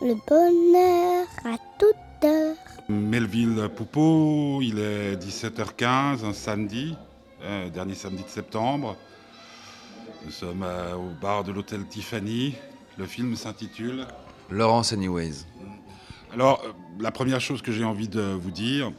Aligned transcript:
le 0.00 0.14
bonheur 0.26 1.26
à 1.44 1.58
toute 1.78 2.24
heure. 2.24 2.56
Melville 2.88 3.68
Poupeau, 3.74 4.60
il 4.62 4.78
est 4.78 5.16
17h15, 5.16 6.24
un 6.24 6.32
samedi, 6.32 6.96
euh, 7.42 7.68
dernier 7.68 7.94
samedi 7.94 8.22
de 8.22 8.28
septembre. 8.28 8.96
Nous 10.24 10.30
sommes 10.30 10.62
euh, 10.62 10.94
au 10.94 11.10
bar 11.20 11.44
de 11.44 11.52
l'hôtel 11.52 11.86
Tiffany. 11.86 12.54
Le 12.98 13.06
film 13.06 13.36
s'intitule 13.36 14.06
Laurence 14.50 14.92
Anyways. 14.92 15.44
Alors, 16.32 16.62
euh, 16.64 16.72
la 16.98 17.10
première 17.10 17.40
chose 17.40 17.62
que 17.62 17.72
j'ai 17.72 17.84
envie 17.84 18.08
de 18.08 18.22
vous 18.22 18.50
dire, 18.50 18.92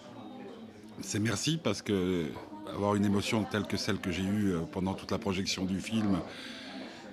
c'est 1.02 1.20
merci 1.20 1.60
parce 1.62 1.82
que 1.82 2.26
avoir 2.74 2.96
une 2.96 3.06
émotion 3.06 3.44
telle 3.44 3.66
que 3.66 3.76
celle 3.76 3.98
que 3.98 4.12
j'ai 4.12 4.24
eue 4.24 4.56
pendant 4.72 4.94
toute 4.94 5.12
la 5.12 5.18
projection 5.18 5.66
du 5.66 5.82
film, 5.82 6.20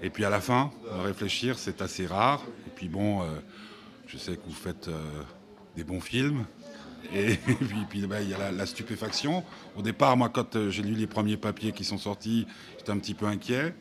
et 0.03 0.11
puis 0.11 0.25
à 0.25 0.31
la 0.31 0.41
fin, 0.41 0.71
réfléchir, 1.03 1.59
c'est 1.59 1.83
assez 1.83 2.07
rare. 2.07 2.45
Et 2.67 2.71
puis 2.71 2.89
bon, 2.89 3.23
euh, 3.23 3.27
je 4.09 4.17
sais 4.17 4.37
que 4.37 4.41
vous 4.47 4.55
faites 4.55 4.89
euh, 4.89 5.23
des 5.77 5.85
bons 5.85 6.01
films. 6.01 6.45
Et 7.15 7.37
puis, 7.91 8.07
ben, 8.07 8.21
il 8.23 8.31
y 8.31 8.35
a 8.35 8.51
la, 8.51 8.67
stupéfaction. 8.67 9.45
Au 9.77 9.83
départ, 9.83 10.17
moi, 10.17 10.31
quand 10.31 10.57
euh, 10.57 10.71
j'ai 10.71 10.83
lu 10.83 10.95
les 10.95 11.07
premiers 11.07 11.37
papiers 11.37 11.73
qui 11.73 11.85
sont 11.85 11.99
sortis, 11.99 12.47
j'étais 12.79 12.91
un 12.91 12.99
petit 12.99 13.15
peu 13.15 13.27
inquiet. 13.27 13.75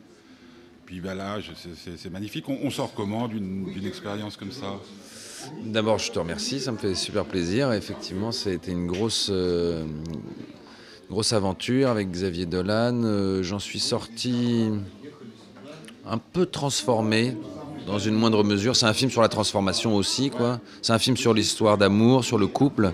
Puis 0.84 1.00
ben, 1.00 1.14
là, 1.14 1.38
c'est- 1.74 2.10
magnifique. 2.10 2.48
On, 2.48 2.58
on 2.62 2.70
sort 2.70 2.92
comment 2.94 3.26
d'une 3.26 3.86
expérience 3.86 4.36
comme 4.36 4.52
ça? 4.52 4.76
D'abord, 5.64 5.98
je 5.98 6.12
te 6.12 6.18
remercie, 6.18 6.60
ça 6.60 6.72
me 6.72 6.78
fait 6.78 6.94
super 6.94 7.24
plaisir. 7.24 7.72
Effectivement, 7.72 8.32
ça 8.32 8.50
a 8.50 8.52
été 8.52 8.72
une 8.72 8.86
grosse, 8.86 9.28
euh, 9.30 9.84
grosse 11.10 11.32
aventure 11.32 11.88
avec 11.88 12.10
Xavier 12.10 12.46
Dolan. 12.46 13.42
J'en 13.42 13.58
suis 13.58 13.80
sorti 13.80 14.70
un 16.06 16.18
peu 16.18 16.46
transformé, 16.46 17.34
dans 17.88 17.98
une 17.98 18.14
moindre 18.14 18.44
mesure. 18.44 18.76
C'est 18.76 18.86
un 18.86 18.92
film 18.92 19.10
sur 19.10 19.22
la 19.22 19.28
transformation 19.28 19.96
aussi, 19.96 20.30
quoi. 20.30 20.60
C'est 20.82 20.92
un 20.92 20.98
film 20.98 21.16
sur 21.16 21.34
l'histoire 21.34 21.78
d'amour, 21.78 22.24
sur 22.24 22.38
le 22.38 22.46
couple, 22.46 22.92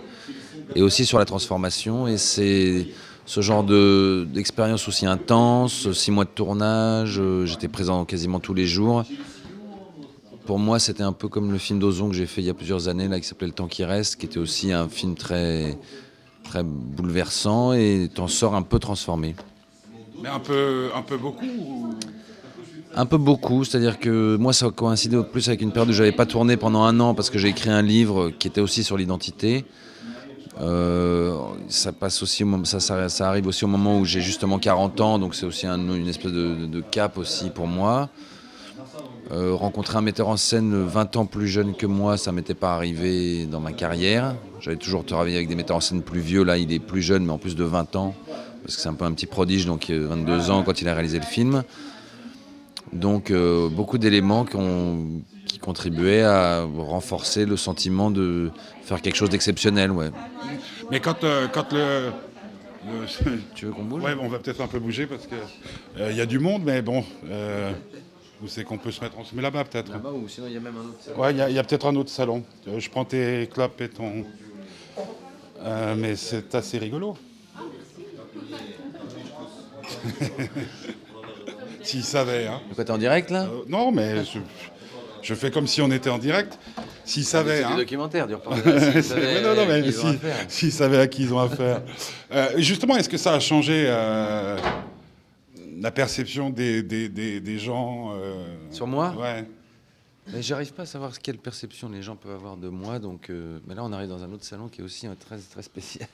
et 0.74 0.82
aussi 0.82 1.04
sur 1.04 1.18
la 1.18 1.24
transformation. 1.24 2.06
Et 2.08 2.16
c'est 2.16 2.86
ce 3.26 3.40
genre 3.40 3.64
de- 3.64 4.26
d'expérience 4.32 4.86
aussi 4.88 5.04
intense, 5.06 5.90
six 5.92 6.10
mois 6.10 6.24
de 6.24 6.30
tournage, 6.30 7.16
euh, 7.18 7.44
j'étais 7.46 7.68
présent 7.68 8.04
quasiment 8.04 8.38
tous 8.38 8.54
les 8.54 8.66
jours. 8.66 9.04
Pour 10.46 10.58
moi, 10.58 10.78
c'était 10.78 11.02
un 11.02 11.12
peu 11.14 11.28
comme 11.28 11.50
le 11.52 11.58
film 11.58 11.78
d'Ozon 11.78 12.08
que 12.10 12.14
j'ai 12.14 12.26
fait 12.26 12.42
il 12.42 12.44
y 12.46 12.50
a 12.50 12.54
plusieurs 12.54 12.86
années, 12.88 13.08
là, 13.08 13.18
qui 13.18 13.26
s'appelait 13.26 13.46
Le 13.48 13.54
temps 13.54 13.66
qui 13.66 13.82
reste, 13.84 14.16
qui 14.16 14.26
était 14.26 14.38
aussi 14.38 14.72
un 14.72 14.88
film 14.88 15.14
très, 15.14 15.76
très 16.44 16.62
bouleversant 16.62 17.72
et 17.72 18.10
t'en 18.14 18.28
sors 18.28 18.54
un 18.54 18.62
peu 18.62 18.78
transformé. 18.78 19.34
Mais 20.22 20.28
un 20.28 20.38
peu, 20.40 20.90
un 20.94 21.02
peu 21.02 21.16
beaucoup 21.16 21.46
ou- 21.46 21.94
Un 22.96 23.06
peu 23.06 23.18
beaucoup, 23.18 23.64
c'est-à-dire 23.64 23.98
que 23.98 24.36
moi, 24.36 24.52
ça 24.52 24.70
coïncidait 24.70 25.20
plus 25.24 25.48
avec 25.48 25.62
une 25.62 25.72
période 25.72 25.90
où 25.90 25.92
j'avais 25.92 26.12
pas 26.12 26.26
tourné 26.26 26.56
pendant 26.56 26.84
un 26.84 27.00
an 27.00 27.14
parce 27.14 27.28
que 27.28 27.38
j'ai 27.38 27.48
écrit 27.48 27.70
un 27.70 27.82
livre 27.82 28.30
qui 28.30 28.46
était 28.46 28.60
aussi 28.60 28.84
sur 28.84 28.96
l'identité. 28.96 29.64
Euh, 30.60 31.36
ça 31.68 31.90
passe 31.92 32.22
aussi, 32.22 32.44
ça, 32.64 33.28
arrive 33.28 33.48
aussi 33.48 33.64
au 33.64 33.68
moment 33.68 33.98
où 33.98 34.04
j'ai 34.04 34.20
justement 34.20 34.60
40 34.60 35.00
ans, 35.00 35.18
donc 35.18 35.34
c'est 35.34 35.46
aussi 35.46 35.66
un- 35.66 35.92
une 35.92 36.06
espèce 36.06 36.30
de, 36.30 36.80
cap 36.92 37.18
aussi 37.18 37.50
pour 37.50 37.66
moi. 37.66 38.10
Euh, 39.32 39.54
rencontrer 39.54 39.96
un 39.98 40.02
metteur 40.02 40.28
en 40.28 40.36
scène 40.36 40.84
20 40.84 41.16
ans 41.16 41.26
plus 41.26 41.48
jeune 41.48 41.74
que 41.74 41.86
moi, 41.86 42.16
ça 42.16 42.30
m'était 42.30 42.54
pas 42.54 42.74
arrivé 42.74 43.46
dans 43.46 43.58
ma 43.58 43.72
carrière. 43.72 44.36
J'avais 44.60 44.76
toujours 44.76 45.04
travaillé 45.04 45.34
avec 45.36 45.48
des 45.48 45.56
metteurs 45.56 45.78
en 45.78 45.80
scène 45.80 46.02
plus 46.02 46.20
vieux. 46.20 46.44
Là, 46.44 46.58
il 46.58 46.72
est 46.72 46.78
plus 46.78 47.02
jeune, 47.02 47.24
mais 47.24 47.32
en 47.32 47.38
plus 47.38 47.56
de 47.56 47.64
20 47.64 47.96
ans, 47.96 48.14
parce 48.62 48.76
que 48.76 48.82
c'est 48.82 48.88
un 48.88 48.94
peu 48.94 49.06
un 49.06 49.12
petit 49.12 49.26
prodige, 49.26 49.66
donc 49.66 49.90
euh, 49.90 50.06
22 50.08 50.50
ans 50.50 50.62
quand 50.62 50.80
il 50.80 50.88
a 50.88 50.94
réalisé 50.94 51.18
le 51.18 51.24
film. 51.24 51.64
Donc 52.94 53.30
euh, 53.30 53.68
beaucoup 53.68 53.98
d'éléments 53.98 54.44
qui, 54.44 54.56
ont- 54.56 55.22
qui 55.46 55.58
contribuaient 55.58 56.22
à 56.22 56.62
renforcer 56.64 57.44
le 57.44 57.56
sentiment 57.56 58.10
de 58.10 58.50
faire 58.82 59.02
quelque 59.02 59.16
chose 59.16 59.30
d'exceptionnel. 59.30 59.90
Ouais. 59.90 60.10
Mais 60.90 61.00
quand, 61.00 61.24
euh, 61.24 61.48
quand 61.48 61.72
le. 61.72 62.10
le- 62.86 63.38
Tu 63.54 63.66
veux 63.66 63.72
qu'on 63.72 63.84
bouge? 63.84 64.02
Ouais, 64.02 64.14
on 64.20 64.28
va 64.28 64.38
peut-être 64.38 64.60
un 64.60 64.68
peu 64.68 64.78
bouger 64.78 65.06
parce 65.06 65.27
que 65.27 65.34
euh, 65.98 66.10
il 66.12 66.16
y 66.16 66.20
a 66.20 66.27
du 66.27 66.38
monde, 66.38 66.62
mais 66.64 66.83
bon, 66.83 67.04
euh, 67.28 67.72
où 68.42 68.46
c'est 68.48 68.62
qu'on 68.64 68.78
peut 68.78 68.90
se 68.92 69.00
mettre 69.00 69.18
On 69.18 69.24
se 69.24 69.34
met 69.34 69.42
là-bas 69.42 69.64
peut-être. 69.64 69.90
ou 70.14 70.28
sinon 70.28 70.46
il 70.46 70.54
y 70.54 70.56
a 70.56 70.60
même 70.60 70.74
un 70.77 70.88
autre. 70.88 71.18
Ouais, 71.20 71.33
il 71.33 71.38
y 71.38 71.40
a, 71.42 71.50
il 71.50 71.56
y 71.56 71.58
a 71.58 71.64
peut-être 71.64 71.86
un 71.86 71.96
autre 71.96 72.10
salon. 72.10 72.44
Je 72.78 72.88
prends 72.90 73.04
tes 73.04 73.48
clopes 73.52 73.80
et 73.80 73.88
ton. 73.88 74.24
Euh, 75.62 75.94
mais 75.96 76.14
c'est 76.14 76.54
assez 76.54 76.78
rigolo. 76.78 77.16
S'ils 81.84 82.05
savaient, 82.05 82.46
hein. 82.46 82.61
De 82.70 82.74
quoi 82.74 82.84
t'es 82.84 82.90
en 82.90 82.98
direct 82.98 83.30
là 83.30 83.45
Euh, 83.45 83.62
non, 83.68 83.92
mais 83.92 84.24
je, 84.24 84.39
je 85.22 85.34
fais 85.34 85.50
comme 85.50 85.67
si 85.67 85.80
on 85.83 85.90
était 85.90 86.11
en 86.11 86.18
direct. 86.18 86.58
S'ils 87.05 87.24
savaient, 87.24 87.58
C'est 87.58 87.64
hein. 87.64 87.77
documentaire, 87.77 88.27
du 88.27 88.34
C'est- 89.02 89.14
ouais, 89.14 89.42
non, 89.42 89.55
non, 89.55 89.67
mais 89.68 89.92
si- 89.92 90.18
s'ils 90.48 90.72
savaient 90.72 90.98
à 91.00 91.06
qui 91.06 91.22
ils 91.24 91.34
ont 91.34 91.39
affaire. 91.39 91.83
Euh, 92.33 92.48
justement, 92.56 92.96
est-ce 92.96 93.08
que 93.11 93.18
ça 93.18 93.34
a 93.34 93.40
changé 93.40 93.84
euh, 93.86 94.58
la 95.80 95.90
perception 95.90 96.50
des, 96.50 96.83
des, 96.83 97.08
des, 97.08 97.40
des 97.40 97.58
gens 97.58 98.12
euh, 98.14 98.45
Sur 98.70 98.86
moi 98.86 99.14
Ouais. 99.18 99.45
Mais 100.33 100.40
j'arrive 100.40 100.72
pas 100.72 100.84
à 100.84 100.86
savoir 100.86 101.18
quelle 101.18 101.36
perception 101.36 101.90
les 101.90 102.01
gens 102.01 102.16
peuvent 102.16 102.34
avoir 102.34 102.56
de 102.56 102.70
moi. 102.70 102.98
Donc, 102.98 103.28
euh, 103.28 103.58
mais 103.66 103.74
là, 103.74 103.84
on 103.84 103.92
arrive 103.92 104.08
dans 104.08 104.22
un 104.22 104.33
autre 104.33 104.45
salon 104.45 104.68
qui 104.68 104.80
est 104.80 104.84
aussi 104.84 105.06
euh, 105.06 105.11
très, 105.20 105.36
très 105.36 105.62
spécial. 105.62 106.08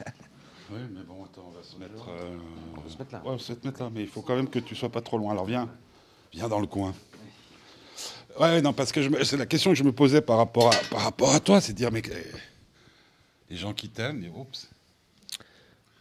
Oui, 0.73 0.79
mais 0.95 1.03
bon, 1.03 1.25
attends, 1.25 1.47
on 1.49 1.51
va 1.57 1.63
se 1.63 1.77
mettre. 1.77 2.09
euh, 2.09 2.37
On 2.77 2.81
va 2.81 2.89
se 2.89 2.99
mettre 2.99 3.13
là. 3.13 3.19
Ouais, 3.21 3.31
on 3.31 3.33
va 3.33 3.39
se 3.39 3.53
mettre 3.53 3.83
là, 3.83 3.91
mais 3.93 4.03
il 4.03 4.09
faut 4.09 4.23
quand 4.23 4.37
même 4.37 4.49
que 4.49 4.59
tu 4.59 4.75
sois 4.77 4.89
pas 4.91 5.01
trop 5.01 5.19
loin. 5.19 5.33
Alors 5.33 5.45
viens, 5.47 5.69
viens 6.33 6.49
dans 6.49 6.61
le 6.61 6.67
coin. 6.67 6.95
Ouais, 8.39 8.63
non, 8.63 8.73
parce 8.73 8.93
que 8.93 9.01
me- 9.09 9.25
c'est 9.25 9.37
la 9.37 9.47
question 9.47 9.71
que 9.73 9.77
je 9.77 9.83
me 9.85 9.93
posais 9.93 10.21
par 10.21 10.37
rapport 10.37 10.73
à, 10.73 10.77
par 10.91 11.01
rapport 11.03 11.35
à 11.35 11.41
toi, 11.41 11.61
c'est 11.61 11.73
de 11.73 11.77
dire, 11.79 11.91
mais 11.91 12.03
les 13.49 13.57
gens 13.57 13.73
qui 13.75 13.89
t'aiment, 13.89 14.25
oups. 14.37 14.69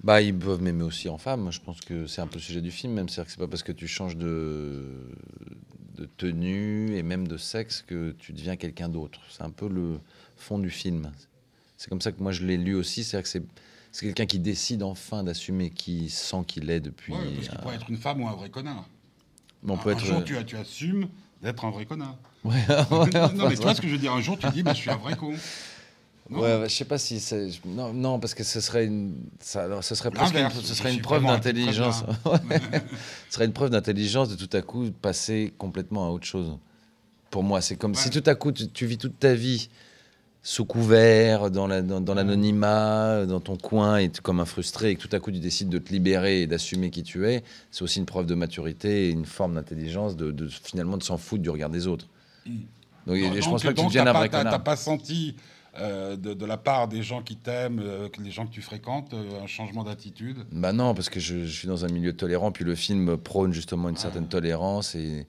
Bah, 0.03 0.21
ils 0.21 0.37
peuvent 0.37 0.61
m'aimer 0.61 0.83
aussi 0.83 1.09
en 1.09 1.17
femme. 1.17 1.41
Moi, 1.41 1.51
Je 1.51 1.59
pense 1.59 1.81
que 1.81 2.07
c'est 2.07 2.21
un 2.21 2.27
peu 2.27 2.35
le 2.35 2.41
sujet 2.41 2.61
du 2.61 2.71
film, 2.71 2.93
même. 2.93 3.09
C'est-à-dire 3.09 3.25
que 3.25 3.31
c'est 3.31 3.39
pas 3.43 3.47
parce 3.47 3.63
que 3.63 3.71
tu 3.73 3.87
changes 3.87 4.15
de, 4.15 4.85
de 5.97 6.05
tenue 6.17 6.95
et 6.95 7.03
même 7.03 7.27
de 7.27 7.35
sexe 7.37 7.81
que 7.85 8.11
tu 8.19 8.31
deviens 8.31 8.55
quelqu'un 8.55 8.87
d'autre. 8.87 9.19
C'est 9.29 9.43
un 9.43 9.49
peu 9.49 9.67
le 9.67 9.99
fond 10.37 10.57
du 10.59 10.69
film. 10.69 11.11
C'est 11.75 11.89
comme 11.89 11.99
ça 12.01 12.11
que 12.13 12.21
moi 12.21 12.31
je 12.31 12.45
l'ai 12.45 12.55
lu 12.57 12.75
aussi. 12.75 13.03
C'est-à-dire 13.03 13.23
que 13.23 13.29
c'est, 13.29 13.43
c'est 13.91 14.05
quelqu'un 14.05 14.25
qui 14.25 14.39
décide 14.39 14.83
enfin 14.83 15.23
d'assumer 15.23 15.69
qui 15.69 16.09
sent 16.09 16.43
qu'il 16.47 16.69
est 16.69 16.79
depuis. 16.79 17.13
Ouais, 17.13 17.19
parce 17.35 17.47
qu'il 17.47 17.57
euh, 17.57 17.61
pourrait 17.61 17.75
être 17.75 17.89
une 17.89 17.97
femme 17.97 18.21
ou 18.21 18.27
un 18.27 18.33
vrai 18.35 18.49
connard. 18.49 18.87
mais 19.63 19.73
on 19.73 19.77
peut 19.77 19.89
un 19.89 19.93
être. 19.93 20.05
jour, 20.05 20.23
tu, 20.23 20.35
tu 20.45 20.57
assumes 20.57 21.07
d'être 21.41 21.65
un 21.65 21.71
vrai 21.71 21.85
connard. 21.85 22.17
Ouais, 22.45 22.53
ouais, 22.69 23.33
non, 23.35 23.49
mais 23.49 23.55
tu 23.55 23.63
vois 23.63 23.75
ce 23.75 23.81
que 23.81 23.87
je 23.87 23.93
veux 23.93 23.99
dire 23.99 24.13
Un 24.13 24.21
jour, 24.21 24.37
tu 24.37 24.49
dis, 24.51 24.63
bah, 24.63 24.73
je 24.73 24.79
suis 24.79 24.89
un 24.89 24.95
vrai 24.95 25.15
con. 25.17 25.31
Non. 25.31 25.37
Ouais, 26.39 26.57
ouais, 26.57 26.69
je 26.69 26.75
sais 26.75 26.85
pas 26.85 26.99
si 26.99 27.19
c'est. 27.19 27.49
Non, 27.65 27.91
non, 27.91 28.19
parce 28.19 28.35
que 28.35 28.43
ce 28.43 28.61
serait 28.61 28.85
une. 28.85 29.15
Ça, 29.39 29.63
alors, 29.63 29.83
ce 29.83 29.95
serait 29.95 30.11
presque 30.11 30.35
une, 30.35 30.47
ce 30.51 30.75
serait 30.75 30.93
une 30.93 31.01
preuve 31.01 31.25
un 31.25 31.29
d'intelligence. 31.33 32.03
Ce 33.29 33.33
serait 33.33 33.45
une 33.45 33.51
preuve 33.51 33.71
d'intelligence 33.71 34.29
de 34.29 34.35
tout 34.35 34.55
à 34.55 34.61
coup 34.61 34.91
passer 35.01 35.51
complètement 35.57 36.05
à 36.05 36.11
autre 36.11 36.27
chose. 36.27 36.55
Pour 37.31 37.43
moi, 37.43 37.61
c'est 37.61 37.77
comme 37.77 37.95
si 37.95 38.11
tout 38.11 38.21
à 38.27 38.35
coup 38.35 38.51
tu, 38.51 38.69
tu 38.69 38.85
vis 38.85 38.99
toute 38.99 39.17
ta 39.17 39.33
vie 39.33 39.69
sous 40.41 40.63
couvert, 40.65 41.51
dans 41.51 41.67
la- 41.67 41.81
dans- 41.81 41.99
dans 42.01 42.13
l'anonymat, 42.13 43.25
dans 43.25 43.39
ton 43.41 43.57
coin, 43.57 43.97
et 43.97 44.09
comme 44.23 44.39
un 44.39 44.45
frustré, 44.45 44.91
et 44.91 44.95
que 44.95 45.01
tout 45.05 45.13
à 45.15 45.19
coup 45.19 45.31
tu 45.31 45.39
décides 45.39 45.69
de 45.69 45.77
te 45.79 45.91
libérer 45.91 46.41
et 46.41 46.47
d'assumer 46.47 46.89
qui 46.91 47.03
tu 47.03 47.27
es, 47.27 47.43
c'est 47.71 47.81
aussi 47.83 47.99
une 47.99 48.05
preuve 48.05 48.25
de 48.25 48.35
maturité 48.35 49.07
et 49.07 49.09
une 49.09 49.25
forme 49.25 49.55
d'intelligence 49.55 50.15
de, 50.15 50.31
de- 50.31 50.47
finalement 50.47 50.97
de 50.97 51.03
s'en 51.03 51.17
foutre 51.17 51.43
du 51.43 51.49
regard 51.49 51.69
des 51.69 51.87
autres. 51.87 52.07
Donc, 53.05 53.17
je 53.17 53.49
pense 53.49 53.63
pas 53.63 53.73
que 53.73 53.79
tu 53.79 53.85
deviennes 53.85 54.07
un 54.07 54.13
vrai 54.13 54.29
connard. 54.29 54.53
T'as 54.53 54.59
pas 54.59 54.75
senti 54.75 55.35
euh, 55.77 56.15
de, 56.15 56.33
de 56.33 56.45
la 56.45 56.57
part 56.57 56.87
des 56.87 57.03
gens 57.03 57.21
qui 57.21 57.35
t'aiment, 57.35 57.79
euh, 57.79 58.07
les 58.23 58.31
gens 58.31 58.45
que 58.47 58.51
tu 58.51 58.61
fréquentes, 58.61 59.13
euh, 59.13 59.43
un 59.43 59.47
changement 59.47 59.83
d'attitude? 59.83 60.37
Bah 60.51 60.73
non, 60.73 60.93
parce 60.95 61.09
que 61.09 61.19
je, 61.19 61.45
je 61.45 61.51
suis 61.57 61.67
dans 61.67 61.85
un 61.85 61.89
milieu 61.89 62.13
tolérant, 62.13 62.51
puis 62.51 62.65
le 62.65 62.75
film 62.75 63.17
prône 63.17 63.53
justement 63.53 63.87
une 63.89 63.95
certaine 63.97 64.27
tolérance, 64.27 64.95
et, 64.95 65.27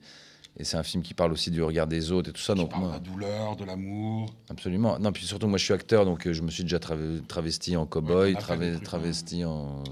et 0.57 0.63
c'est 0.63 0.77
un 0.77 0.83
film 0.83 1.01
qui 1.03 1.13
parle 1.13 1.31
aussi 1.31 1.49
du 1.51 1.61
regard 1.63 1.87
des 1.87 2.11
autres 2.11 2.29
et 2.29 2.33
tout 2.33 2.41
ça. 2.41 2.53
Tu 2.53 2.59
Donc 2.61 2.71
parles 2.71 2.87
de 2.87 2.91
la 2.91 2.99
douleur, 2.99 3.55
de 3.55 3.65
l'amour. 3.65 4.33
absolument. 4.49 4.99
Non, 4.99 5.11
puis 5.11 5.25
surtout 5.25 5.47
moi 5.47 5.57
je 5.57 5.63
suis 5.65 5.73
acteur, 5.73 6.05
donc 6.05 6.27
euh, 6.27 6.33
je 6.33 6.41
me 6.41 6.51
suis 6.51 6.63
déjà 6.63 6.77
trave- 6.79 7.21
travesti 7.27 7.75
en 7.77 7.85
cow-boy, 7.85 8.33
Ouais, 8.35 8.35
travesti 8.83 9.45
en, 9.45 9.83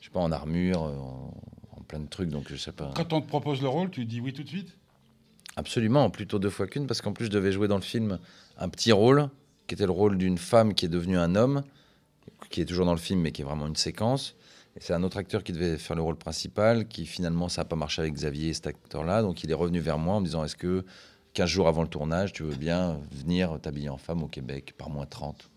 je 0.00 0.04
sais 0.04 0.10
pas, 0.10 0.20
en 0.20 0.32
armure, 0.32 0.82
en, 0.82 1.34
en 1.76 1.80
plein 1.82 2.00
de 2.00 2.08
trucs, 2.08 2.30
donc 2.30 2.46
je 2.50 2.56
sais 2.56 2.72
pas. 2.72 2.90
Quand 2.94 3.12
on 3.12 3.20
te 3.20 3.28
propose 3.28 3.60
le 3.62 3.68
rôle, 3.68 3.90
tu 3.90 4.04
dis 4.04 4.20
oui 4.20 4.32
tout 4.32 4.42
de 4.42 4.48
suite? 4.48 4.76
Absolument, 5.56 6.10
plutôt 6.10 6.38
deux 6.40 6.50
fois 6.50 6.66
qu'une, 6.66 6.86
parce 6.86 7.00
qu'en 7.00 7.12
plus 7.12 7.26
je 7.26 7.30
devais 7.30 7.52
jouer 7.52 7.68
dans 7.68 7.76
le 7.76 7.82
film 7.82 8.18
un 8.58 8.68
petit 8.68 8.90
rôle, 8.90 9.28
qui 9.68 9.74
était 9.74 9.86
le 9.86 9.92
rôle 9.92 10.18
d'une 10.18 10.36
femme 10.38 10.74
qui 10.74 10.84
est 10.86 10.88
devenue 10.88 11.16
un 11.16 11.36
homme, 11.36 11.62
qui 12.50 12.60
est 12.60 12.64
toujours 12.64 12.86
dans 12.86 12.92
le 12.92 12.98
film, 12.98 13.20
mais 13.20 13.30
qui 13.32 13.42
est 13.42 13.44
vraiment 13.44 13.66
une 13.68 13.76
séquence. 13.76 14.34
C'est 14.80 14.92
un 14.92 15.02
autre 15.02 15.16
acteur 15.18 15.44
qui 15.44 15.52
devait 15.52 15.78
faire 15.78 15.96
le 15.96 16.02
rôle 16.02 16.16
principal, 16.16 16.88
qui 16.88 17.06
finalement 17.06 17.48
ça 17.48 17.62
n'a 17.62 17.64
pas 17.66 17.76
marché 17.76 18.02
avec 18.02 18.14
Xavier, 18.14 18.52
cet 18.54 18.66
acteur-là, 18.66 19.22
donc 19.22 19.44
il 19.44 19.50
est 19.50 19.54
revenu 19.54 19.78
vers 19.78 19.98
moi 19.98 20.16
en 20.16 20.20
me 20.20 20.26
disant 20.26 20.44
est-ce 20.44 20.56
que 20.56 20.84
15 21.34 21.48
jours 21.48 21.68
avant 21.68 21.82
le 21.82 21.88
tournage, 21.88 22.32
tu 22.32 22.42
veux 22.42 22.54
bien 22.54 23.00
venir 23.12 23.58
t'habiller 23.60 23.88
en 23.88 23.98
femme 23.98 24.22
au 24.22 24.28
Québec 24.28 24.74
par 24.76 24.90
moins 24.90 25.06
30 25.06 25.50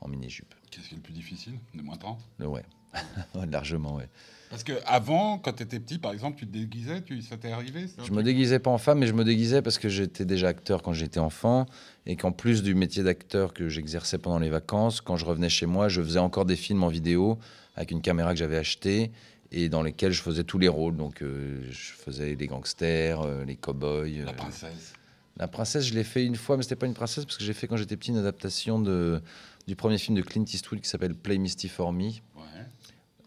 en 0.00 0.08
mini-jupe? 0.08 0.54
Qu'est-ce 0.70 0.88
qui 0.88 0.94
est 0.94 0.98
le 0.98 1.02
plus 1.02 1.12
difficile? 1.12 1.58
De 1.74 1.82
moins 1.82 1.96
30 1.96 2.20
Le 2.38 2.46
ouais. 2.46 2.64
Largement, 3.50 3.96
ouais. 3.96 4.08
Parce 4.50 4.62
que 4.62 4.72
avant, 4.86 5.38
quand 5.38 5.52
tu 5.52 5.64
étais 5.64 5.80
petit, 5.80 5.98
par 5.98 6.12
exemple, 6.12 6.38
tu 6.38 6.46
te 6.46 6.52
déguisais, 6.52 7.02
tu, 7.02 7.20
ça 7.20 7.36
t'est 7.36 7.50
arrivé 7.50 7.88
ça 7.88 8.02
Je 8.04 8.12
me 8.12 8.22
déguisais 8.22 8.58
pas 8.58 8.70
en 8.70 8.78
femme, 8.78 9.00
mais 9.00 9.06
je 9.06 9.12
me 9.12 9.24
déguisais 9.24 9.60
parce 9.60 9.78
que 9.78 9.88
j'étais 9.88 10.24
déjà 10.24 10.48
acteur 10.48 10.82
quand 10.82 10.92
j'étais 10.92 11.18
enfant 11.18 11.66
et 12.06 12.16
qu'en 12.16 12.32
plus 12.32 12.62
du 12.62 12.74
métier 12.74 13.02
d'acteur 13.02 13.52
que 13.52 13.68
j'exerçais 13.68 14.18
pendant 14.18 14.38
les 14.38 14.48
vacances, 14.48 15.00
quand 15.00 15.16
je 15.16 15.24
revenais 15.24 15.48
chez 15.48 15.66
moi, 15.66 15.88
je 15.88 16.00
faisais 16.00 16.20
encore 16.20 16.44
des 16.44 16.56
films 16.56 16.84
en 16.84 16.88
vidéo 16.88 17.38
avec 17.74 17.90
une 17.90 18.00
caméra 18.00 18.32
que 18.32 18.38
j'avais 18.38 18.56
achetée 18.56 19.10
et 19.50 19.68
dans 19.68 19.82
lesquels 19.82 20.12
je 20.12 20.22
faisais 20.22 20.44
tous 20.44 20.58
les 20.58 20.68
rôles. 20.68 20.96
Donc 20.96 21.22
euh, 21.22 21.66
je 21.70 21.92
faisais 21.92 22.34
les 22.34 22.46
gangsters, 22.46 23.20
euh, 23.20 23.44
les 23.44 23.56
cow-boys. 23.56 24.24
La 24.24 24.30
euh, 24.30 24.32
princesse. 24.32 24.92
La 25.38 25.48
princesse, 25.48 25.84
je 25.84 25.94
l'ai 25.94 26.04
fait 26.04 26.24
une 26.24 26.36
fois, 26.36 26.56
mais 26.56 26.62
c'était 26.62 26.76
pas 26.76 26.86
une 26.86 26.94
princesse 26.94 27.24
parce 27.24 27.36
que 27.36 27.44
j'ai 27.44 27.52
fait 27.52 27.66
quand 27.66 27.76
j'étais 27.76 27.96
petit 27.96 28.10
une 28.10 28.16
adaptation 28.16 28.78
de, 28.80 29.20
du 29.66 29.76
premier 29.76 29.98
film 29.98 30.16
de 30.16 30.22
Clint 30.22 30.44
Eastwood 30.44 30.80
qui 30.80 30.88
s'appelle 30.88 31.14
Play 31.14 31.36
Misty 31.36 31.68
for 31.68 31.92
Me. 31.92 32.12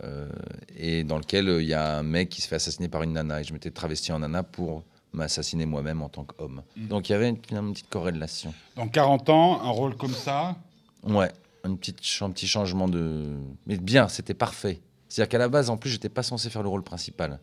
Euh, 0.03 0.29
et 0.77 1.03
dans 1.03 1.17
lequel 1.17 1.49
euh, 1.49 1.61
il 1.61 1.67
y 1.67 1.73
a 1.73 1.97
un 1.97 2.03
mec 2.03 2.29
qui 2.29 2.41
se 2.41 2.47
fait 2.47 2.55
assassiner 2.55 2.87
par 2.87 3.03
une 3.03 3.13
nana 3.13 3.41
et 3.41 3.43
je 3.43 3.51
m'étais 3.53 3.69
travesti 3.71 4.11
en 4.13 4.19
nana 4.19 4.43
pour 4.43 4.83
m'assassiner 5.11 5.65
moi-même 5.65 6.01
en 6.01 6.09
tant 6.09 6.23
qu'homme. 6.23 6.61
Mhm. 6.77 6.87
Donc 6.87 7.09
il 7.09 7.11
y 7.11 7.15
avait 7.15 7.29
une, 7.29 7.37
une 7.51 7.73
petite 7.73 7.89
corrélation. 7.89 8.53
Dans 8.75 8.87
40 8.87 9.29
ans, 9.29 9.61
un 9.61 9.69
rôle 9.71 9.95
comme 9.97 10.13
ça, 10.13 10.55
Ouais, 11.03 11.31
une 11.65 11.77
petite, 11.77 11.99
un 12.21 12.29
petit 12.31 12.47
changement 12.47 12.87
de... 12.89 13.25
Mais 13.67 13.77
bien, 13.77 14.07
c'était 14.09 14.33
parfait. 14.33 14.81
C'est-à-dire 15.07 15.29
qu'à 15.29 15.37
la 15.37 15.47
base, 15.47 15.69
en 15.69 15.77
plus, 15.77 15.89
j'étais 15.89 16.09
pas 16.09 16.23
censé 16.23 16.49
faire 16.49 16.61
le 16.61 16.67
rôle 16.69 16.83
principal. 16.83 17.39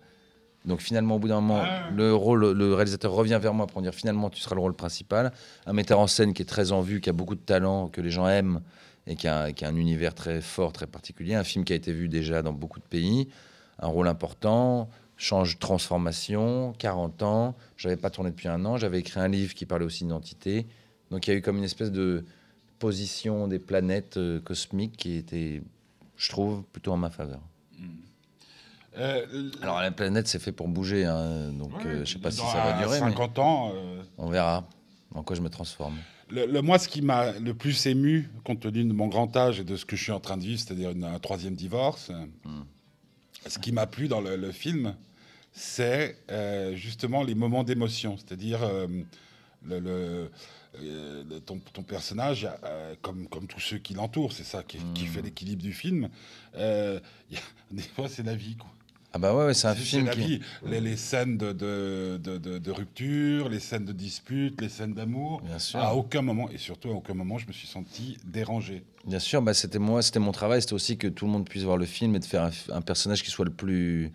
Donc 0.67 0.81
finalement, 0.81 1.17
au 1.17 1.19
bout 1.19 1.29
d'un 1.29 1.41
moment, 1.41 1.63
Ah. 1.65 1.89
le, 1.95 2.15
rôle, 2.15 2.53
le 2.53 2.75
réalisateur 2.75 3.13
revient 3.13 3.39
vers 3.41 3.55
moi 3.55 3.67
pour 3.67 3.81
me 3.81 3.87
dire 3.87 3.95
finalement, 3.95 4.29
tu 4.31 4.41
seras 4.41 4.55
le 4.55 4.61
rôle 4.61 4.75
principal. 4.75 5.33
Un 5.65 5.73
metteur 5.73 5.99
en 6.01 6.07
scène 6.07 6.35
qui 6.35 6.43
est 6.43 6.47
très 6.47 6.73
en 6.73 6.81
vue, 6.83 7.01
qui 7.01 7.09
a 7.09 7.13
beaucoup 7.13 7.35
de 7.35 7.41
talent, 7.41 7.89
que 7.89 8.01
les 8.01 8.11
gens 8.11 8.29
aiment 8.29 8.61
et 9.07 9.15
qui 9.17 9.29
a, 9.29 9.53
qui 9.53 9.65
a 9.65 9.69
un 9.69 9.77
univers 9.77 10.15
très 10.15 10.41
fort, 10.41 10.73
très 10.73 10.87
particulier. 10.87 11.35
Un 11.35 11.45
film 11.45 11.65
qui 11.65 11.73
a 11.73 11.77
été 11.77 11.93
vu 11.93 12.09
déjà 12.09 12.43
dans 12.43 12.53
beaucoup 12.53 12.81
de 12.81 12.85
pays. 12.85 13.29
Un 13.79 13.87
rôle 13.89 14.09
important, 14.09 14.89
change, 15.17 15.59
transformation, 15.59 16.73
40 16.79 17.23
ans. 17.23 17.55
J'avais 17.77 17.97
pas 17.97 18.11
tourné 18.11 18.31
depuis 18.31 18.49
un 18.49 18.65
an. 18.65 18.77
J'avais 18.79 18.99
écrit 18.99 19.21
un 19.21 19.29
livre 19.29 19.55
qui 19.55 19.67
parlait 19.67 19.85
aussi 19.85 20.05
d'identité. 20.05 20.67
Donc 21.11 21.27
il 21.27 21.31
y 21.31 21.35
a 21.35 21.37
eu 21.37 21.43
comme 21.43 21.59
une 21.59 21.65
espèce 21.65 21.93
de 21.93 22.25
position 22.79 23.47
des 23.49 23.59
planètes 23.59 24.17
euh, 24.17 24.41
cosmiques 24.41 24.97
qui 24.97 25.15
était, 25.17 25.63
je 26.17 26.29
trouve, 26.29 26.63
plutôt 26.65 26.93
en 26.93 26.97
ma 26.97 27.11
faveur. 27.11 27.41
euh, 28.99 29.51
Alors 29.63 29.81
la 29.81 29.91
planète, 29.93 30.27
c'est 30.29 30.39
fait 30.39 30.53
pour 30.53 30.69
bouger, 30.69 31.05
hein, 31.05 31.53
donc 31.53 31.73
ouais, 31.79 31.87
euh, 31.87 32.05
je 32.05 32.13
sais 32.15 32.19
pas 32.19 32.31
si 32.31 32.39
ça 32.39 32.63
va 32.65 32.79
durer, 32.79 33.01
mais 33.01 33.11
50 33.11 33.39
ans. 33.39 33.73
euh, 33.75 34.03
on 34.19 34.29
verra 34.31 34.69
en 35.15 35.23
quoi 35.23 35.37
je 35.37 35.43
me 35.43 35.49
transforme. 35.49 35.97
Le, 36.29 36.47
le- 36.47 36.63
moi, 36.63 36.79
ce 36.79 36.89
qui 36.89 37.03
m'a 37.03 37.33
le 37.33 37.55
plus 37.55 37.87
ému, 37.87 38.29
compte 38.45 38.61
tenu 38.61 38.85
de 38.85 38.93
mon 38.93 39.07
grand 39.07 39.35
âge 39.37 39.61
et 39.61 39.65
de 39.65 39.77
ce 39.77 39.85
que 39.85 39.95
je 39.97 40.03
suis 40.03 40.13
en 40.13 40.21
train 40.21 40.37
de 40.37 40.43
vivre, 40.43 40.59
c'est-à-dire 40.61 40.91
un 40.91 41.19
troisième 41.19 41.55
divorce, 41.55 42.11
Hmm. 42.45 42.63
ce 43.47 43.59
qui 43.61 43.71
m'a 43.73 43.87
plu 43.87 44.09
dans 44.09 44.21
le, 44.21 44.37
le 44.37 44.51
film, 44.53 44.97
c'est 45.53 46.19
euh, 46.31 46.75
justement 46.75 47.23
les 47.23 47.35
moments 47.35 47.63
d'émotion, 47.65 48.17
c'est-à-dire 48.17 48.63
euh, 48.65 48.87
le, 49.65 49.79
le- 49.81 50.31
euh, 50.83 51.41
ton, 51.47 51.59
ton 51.73 51.83
personnage, 51.83 52.47
euh, 52.65 52.95
comme, 53.03 53.29
comme 53.29 53.47
tous 53.47 53.61
ceux 53.61 53.79
qui 53.79 53.95
l'entourent, 53.95 54.33
c'est 54.33 54.45
ça 54.45 54.63
qui, 54.63 54.79
qui 54.95 55.05
Hmm. 55.05 55.09
fait 55.09 55.23
l'équilibre 55.23 55.63
du 55.63 55.73
film. 55.73 56.09
y 56.55 56.59
a- 56.59 57.01
des 57.71 57.83
fois, 57.83 58.09
c'est 58.09 58.23
la 58.25 58.35
vie. 58.35 58.57
Quoi. 58.57 58.69
Ah 59.17 59.19
bah 59.19 59.35
ouais, 59.35 59.47
ouais, 59.47 59.55
c'est 59.55 59.67
un 59.67 59.75
film 59.75 60.05
la 60.05 60.13
qui... 60.13 60.21
vie. 60.21 60.41
Les, 60.67 60.79
les 60.79 60.97
scènes 60.99 61.39
de, 61.39 61.53
de, 61.53 62.21
de, 62.23 62.37
de- 62.37 62.59
de 62.59 62.71
rupture, 62.71 63.49
les 63.49 63.61
scènes 63.61 63.87
de 63.87 63.93
dispute, 63.93 64.61
les 64.61 64.69
scènes 64.69 64.93
d'amour. 64.93 65.41
Bien 65.41 65.59
sûr. 65.59 65.79
À 65.81 65.95
aucun 65.95 66.21
moment, 66.21 66.51
et 66.51 66.59
surtout 66.59 66.91
à 66.91 66.93
aucun 66.93 67.15
moment, 67.15 67.39
je 67.39 67.47
me 67.47 67.53
suis 67.53 67.67
senti 67.67 68.19
dérangé. 68.27 68.85
Bien 69.07 69.19
sûr, 69.19 69.41
bah, 69.41 69.55
c'était 69.55 69.79
moi, 69.79 70.03
c'était 70.03 70.19
mon 70.19 70.33
travail, 70.33 70.61
c'était 70.61 70.75
aussi 70.75 70.99
que 70.99 71.07
tout 71.09 71.25
le 71.25 71.31
monde 71.31 71.49
puisse 71.49 71.63
voir 71.63 71.79
le 71.79 71.87
film 71.87 72.15
et 72.15 72.19
de 72.19 72.27
faire 72.27 72.43
un, 72.43 72.51
un 72.75 72.83
personnage 72.83 73.23
qui 73.23 73.31
soit 73.31 73.47
le 73.47 73.53
plus 73.53 74.13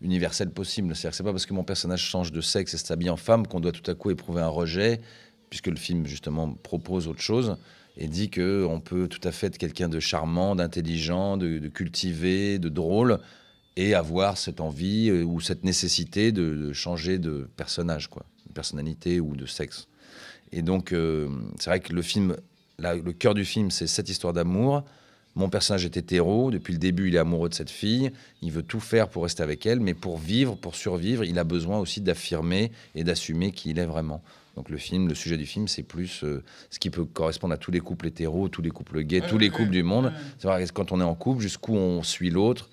universel 0.00 0.48
possible. 0.48 0.96
C'est-à-dire 0.96 1.10
que 1.10 1.16
c'est 1.18 1.24
pas 1.24 1.32
parce 1.32 1.44
que 1.44 1.52
mon 1.52 1.64
personnage 1.64 2.00
change 2.00 2.32
de 2.32 2.40
sexe 2.40 2.72
et 2.72 2.78
s'habille 2.78 3.10
en 3.10 3.18
femme 3.18 3.46
qu'on 3.46 3.60
doit 3.60 3.72
tout 3.72 3.90
à 3.90 3.94
coup 3.94 4.10
éprouver 4.10 4.40
un 4.40 4.48
rejet, 4.48 5.02
puisque 5.50 5.66
le 5.66 5.76
film 5.76 6.06
justement 6.06 6.54
propose 6.54 7.06
autre 7.06 7.20
chose 7.20 7.58
et 7.98 8.08
dit 8.08 8.30
que 8.30 8.64
on 8.66 8.80
peut 8.80 9.08
tout 9.08 9.20
à 9.28 9.30
fait 9.30 9.48
être 9.48 9.58
quelqu'un 9.58 9.90
de 9.90 10.00
charmant, 10.00 10.56
d'intelligent, 10.56 11.36
de, 11.36 11.58
de 11.58 11.68
cultivé, 11.68 12.58
de 12.58 12.70
drôle 12.70 13.18
et 13.78 13.94
avoir 13.94 14.36
cette 14.36 14.60
envie 14.60 15.08
euh, 15.08 15.22
ou 15.22 15.40
cette 15.40 15.64
nécessité 15.64 16.32
de, 16.32 16.52
de 16.54 16.72
changer 16.72 17.18
de 17.18 17.48
personnage, 17.56 18.08
quoi, 18.08 18.26
de 18.46 18.52
personnalité 18.52 19.20
ou 19.20 19.36
de 19.36 19.46
sexe. 19.46 19.86
Et 20.50 20.62
donc, 20.62 20.92
euh, 20.92 21.28
c'est 21.60 21.70
vrai 21.70 21.80
que 21.80 21.92
le 21.92 22.02
film, 22.02 22.36
le 22.78 23.12
cœur 23.12 23.34
du 23.34 23.44
film, 23.44 23.70
c'est 23.70 23.86
cette 23.86 24.08
histoire 24.08 24.32
d'amour. 24.32 24.84
Mon 25.36 25.48
personnage 25.48 25.84
est 25.84 25.96
hétéro. 25.96 26.50
Depuis 26.50 26.72
le 26.72 26.80
début, 26.80 27.08
il 27.08 27.14
est 27.14 27.18
amoureux 27.18 27.48
de 27.48 27.54
cette 27.54 27.70
fille. 27.70 28.10
Il 28.42 28.50
veut 28.50 28.64
tout 28.64 28.80
faire 28.80 29.08
pour 29.08 29.22
rester 29.22 29.44
avec 29.44 29.64
elle. 29.64 29.78
Mais 29.78 29.94
pour 29.94 30.18
vivre, 30.18 30.56
pour 30.56 30.74
survivre, 30.74 31.22
il 31.22 31.38
a 31.38 31.44
besoin 31.44 31.78
aussi 31.78 32.00
d'affirmer 32.00 32.72
et 32.96 33.04
d'assumer 33.04 33.52
qui 33.52 33.70
il 33.70 33.78
est 33.78 33.86
vraiment. 33.86 34.22
Donc 34.56 34.70
le 34.70 34.78
film, 34.78 35.06
le 35.06 35.14
sujet 35.14 35.36
du 35.36 35.46
film, 35.46 35.68
c'est 35.68 35.84
plus 35.84 36.24
euh, 36.24 36.42
ce 36.70 36.80
qui 36.80 36.90
peut 36.90 37.04
correspondre 37.04 37.54
à 37.54 37.58
tous 37.58 37.70
les 37.70 37.78
couples 37.78 38.08
hétéros, 38.08 38.48
tous 38.48 38.62
les 38.62 38.70
couples 38.70 39.02
gays, 39.02 39.20
tous 39.20 39.38
les 39.38 39.50
couples 39.50 39.70
du 39.70 39.84
monde. 39.84 40.12
C'est 40.40 40.48
vrai, 40.48 40.66
quand 40.74 40.90
on 40.90 41.00
est 41.00 41.04
en 41.04 41.14
couple, 41.14 41.42
jusqu'où 41.42 41.76
on 41.76 42.02
suit 42.02 42.30
l'autre. 42.30 42.68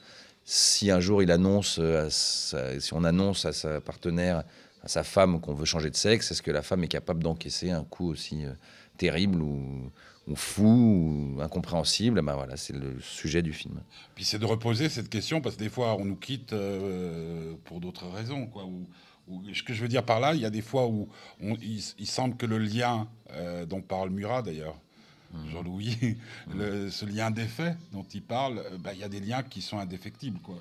Si 0.48 0.92
un 0.92 1.00
jour 1.00 1.24
il 1.24 1.32
annonce, 1.32 1.80
euh, 1.82 2.08
si 2.12 2.94
on 2.94 3.04
annonce 3.04 3.46
à 3.46 3.52
sa 3.52 3.82
partenaire, 3.82 4.44
à 4.84 4.88
sa 4.88 5.04
femme 5.04 5.42
qu'on 5.42 5.56
veut 5.56 5.66
changer 5.66 5.90
de 5.90 5.96
sexe, 5.96 6.30
est-ce 6.30 6.44
que 6.44 6.52
la 6.52 6.62
femme 6.62 6.84
est 6.84 6.88
capable 6.88 7.24
d'encaisser 7.24 7.72
un 7.72 7.84
coup 7.84 8.08
aussi 8.08 8.46
euh, 8.46 8.52
terrible 8.96 9.42
ou, 9.42 9.90
ou 10.28 10.36
fou 10.36 11.34
ou 11.36 11.42
incompréhensible? 11.42 12.22
Ben 12.22 12.36
voilà, 12.36 12.58
c'est 12.58 12.76
le 12.76 13.00
sujet 13.02 13.42
du 13.42 13.54
film. 13.54 13.82
Puis 14.14 14.24
c'est 14.24 14.38
de 14.38 14.46
reposer 14.46 14.88
cette 14.88 15.10
question, 15.10 15.42
parce 15.42 15.56
que 15.56 15.64
des 15.64 15.70
fois, 15.70 15.96
on 15.96 16.06
nous 16.06 16.16
quitte 16.16 16.54
euh, 16.54 17.56
pour 17.64 17.80
d'autres 17.80 18.08
raisons. 18.08 18.48
Ou, 19.28 19.42
ce 19.52 19.64
que 19.64 19.74
je 19.74 19.82
veux 19.82 19.88
dire 19.88 20.06
par 20.06 20.20
là, 20.20 20.36
il 20.36 20.42
y 20.42 20.46
a 20.46 20.52
des 20.52 20.62
fois 20.62 20.86
où 20.86 21.10
il, 21.40 22.06
semble 22.06 22.38
que 22.38 22.46
le 22.46 22.60
lien 22.60 23.08
dont 23.68 23.82
parle 23.82 24.12
Murat, 24.12 24.44
d'ailleurs, 24.44 24.78
Jean-Louis, 25.52 26.18
le- 26.56 26.90
ce 26.90 27.06
lien 27.06 27.32
défait 27.32 27.76
dont 27.94 28.06
il 28.14 28.22
parle, 28.22 28.60
euh, 28.60 28.78
bah, 28.80 28.92
il 28.94 29.00
y 29.00 29.04
a 29.04 29.10
des 29.10 29.20
liens 29.20 29.44
qui 29.44 29.62
sont 29.62 29.78
indéfectibles. 29.80 30.40
Quoi. 30.40 30.56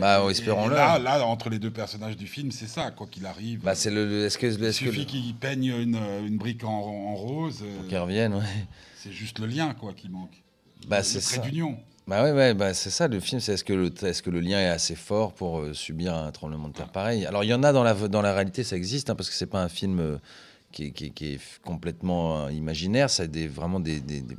Bah, 0.00 0.20
Et- 0.22 0.26
et- 0.28 0.30
espérons-le. 0.30 0.74
Là, 0.74 0.98
là, 0.98 1.24
entre 1.26 1.48
les 1.50 1.58
deux 1.58 1.70
personnages 1.70 2.16
du 2.16 2.26
film, 2.26 2.50
c'est 2.52 2.66
ça, 2.66 2.90
quoi 2.90 3.06
qu'il 3.06 3.26
arrive. 3.26 3.60
Bah 3.62 3.74
c'est 3.74 3.90
le, 3.90 4.06
le- 4.08 4.26
est-ce 4.26 4.38
que, 4.38 4.46
est-ce 4.46 4.72
suffit 4.72 5.06
qu'il 5.06 5.34
peigne 5.36 5.66
une, 5.66 5.98
une 6.26 6.36
brique 6.38 6.64
en, 6.64 6.70
en 6.70 7.14
rose, 7.14 7.60
euh, 7.62 7.76
pour 7.78 7.86
qu'ils 7.88 7.98
reviennent, 7.98 8.34
ouais. 8.34 8.66
c'est 8.96 9.12
juste 9.12 9.38
le 9.38 9.46
lien 9.46 9.72
quoi 9.74 9.92
qui 9.92 10.08
manque. 10.08 10.42
Bah 10.88 10.98
le 10.98 11.04
c'est 11.04 11.20
trait 11.20 11.36
ça. 11.36 11.42
d'union. 11.42 11.78
Bah 12.08 12.24
ouais, 12.24 12.32
ouais, 12.32 12.52
bah 12.54 12.74
c'est 12.74 12.90
ça 12.90 13.06
le 13.06 13.20
film, 13.20 13.40
c'est 13.40 13.52
est-ce 13.52 13.62
que 13.62 13.72
le 13.72 13.92
est-ce 14.04 14.22
que 14.24 14.30
le 14.30 14.40
lien 14.40 14.58
est 14.58 14.66
assez 14.66 14.96
fort 14.96 15.32
pour 15.32 15.60
euh, 15.60 15.72
subir 15.72 16.12
un 16.16 16.32
tremblement 16.32 16.66
de 16.66 16.72
terre 16.72 16.88
pareil? 16.90 17.24
Alors 17.26 17.44
il 17.44 17.46
y 17.50 17.54
en 17.54 17.62
a 17.62 17.72
dans 17.72 17.84
la 17.84 17.94
dans 17.94 18.22
la 18.22 18.34
réalité, 18.34 18.64
ça 18.64 18.74
existe 18.76 19.08
hein, 19.08 19.14
parce 19.14 19.28
que 19.30 19.36
c'est 19.36 19.46
pas 19.46 19.62
un 19.62 19.68
film 19.68 20.00
euh, 20.00 20.18
qui, 20.72 20.86
est- 20.86 20.90
qui 20.90 21.06
est- 21.06 21.10
qui 21.10 21.26
est 21.34 21.36
f- 21.36 21.60
complètement 21.64 22.46
euh, 22.46 22.52
imaginaire, 22.52 23.10
c'est 23.10 23.28
des 23.30 23.46
vraiment 23.48 23.78
des, 23.80 24.00
des, 24.00 24.20
des- 24.20 24.36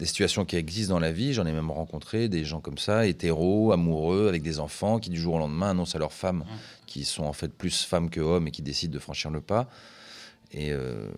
des 0.00 0.06
situations 0.06 0.44
qui 0.44 0.56
existent 0.56 0.94
dans 0.94 1.00
la 1.00 1.12
vie. 1.12 1.32
J'en 1.34 1.46
ai 1.46 1.52
même 1.52 1.70
rencontré 1.70 2.28
des 2.28 2.44
gens 2.44 2.60
comme 2.60 2.78
ça, 2.78 3.06
hétéros, 3.06 3.70
amoureux, 3.72 4.26
avec 4.28 4.42
des 4.42 4.58
enfants 4.58 4.98
qui 4.98 5.08
du 5.10 5.20
jour 5.20 5.34
au 5.34 5.38
lendemain 5.38 5.70
annoncent 5.70 5.94
à 5.96 6.00
leurs 6.00 6.12
femmes 6.12 6.44
qui 6.86 7.04
sont 7.04 7.24
en 7.24 7.32
fait 7.32 7.52
plus 7.52 7.84
femmes 7.84 8.10
que 8.10 8.20
hommes 8.20 8.48
et 8.48 8.50
qui 8.50 8.62
décident 8.62 8.92
de 8.92 8.98
franchir 8.98 9.30
le 9.30 9.40
pas. 9.40 9.68
Et 10.52 10.72
euh, 10.72 11.08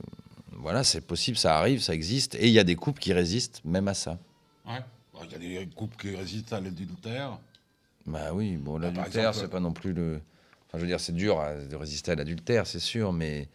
voilà, 0.53 0.85
c'est 0.85 1.01
possible, 1.01 1.37
ça 1.39 1.57
arrive, 1.59 1.81
ça 1.81 1.95
existe. 1.95 2.35
Et 2.37 2.47
il 2.49 2.53
y 2.53 2.59
a 2.59 2.65
des 2.65 2.77
couples 2.77 3.01
qui 3.01 3.13
résistent 3.13 3.63
même 3.65 3.89
à 3.89 3.95
ça. 3.95 4.19
Ouais. 4.67 4.81
Bah, 5.15 5.21
Il 5.41 5.53
y 5.53 5.57
a 5.57 5.61
des 5.65 5.71
couples 5.75 5.97
qui 5.97 6.15
résistent 6.15 6.53
à 6.53 6.61
l'adultère. 6.61 7.39
Bah 8.07 8.33
oui, 8.35 8.57
bon, 8.57 8.79
Bah, 8.79 8.87
l'adultère, 8.87 9.35
c'est 9.35 9.49
pas 9.49 9.61
non 9.61 9.73
plus 9.73 9.93
le. 9.93 10.21
Enfin, 10.69 10.79
je 10.79 10.81
veux 10.83 10.87
dire, 10.87 11.01
c'est 11.01 11.15
dur 11.15 11.41
euh, 11.41 11.67
de 11.67 11.77
résister 11.77 12.13
à 12.13 12.15
l'adultère, 12.15 12.67
c'est 12.67 12.79
sûr, 12.81 13.13
mais 13.13 13.49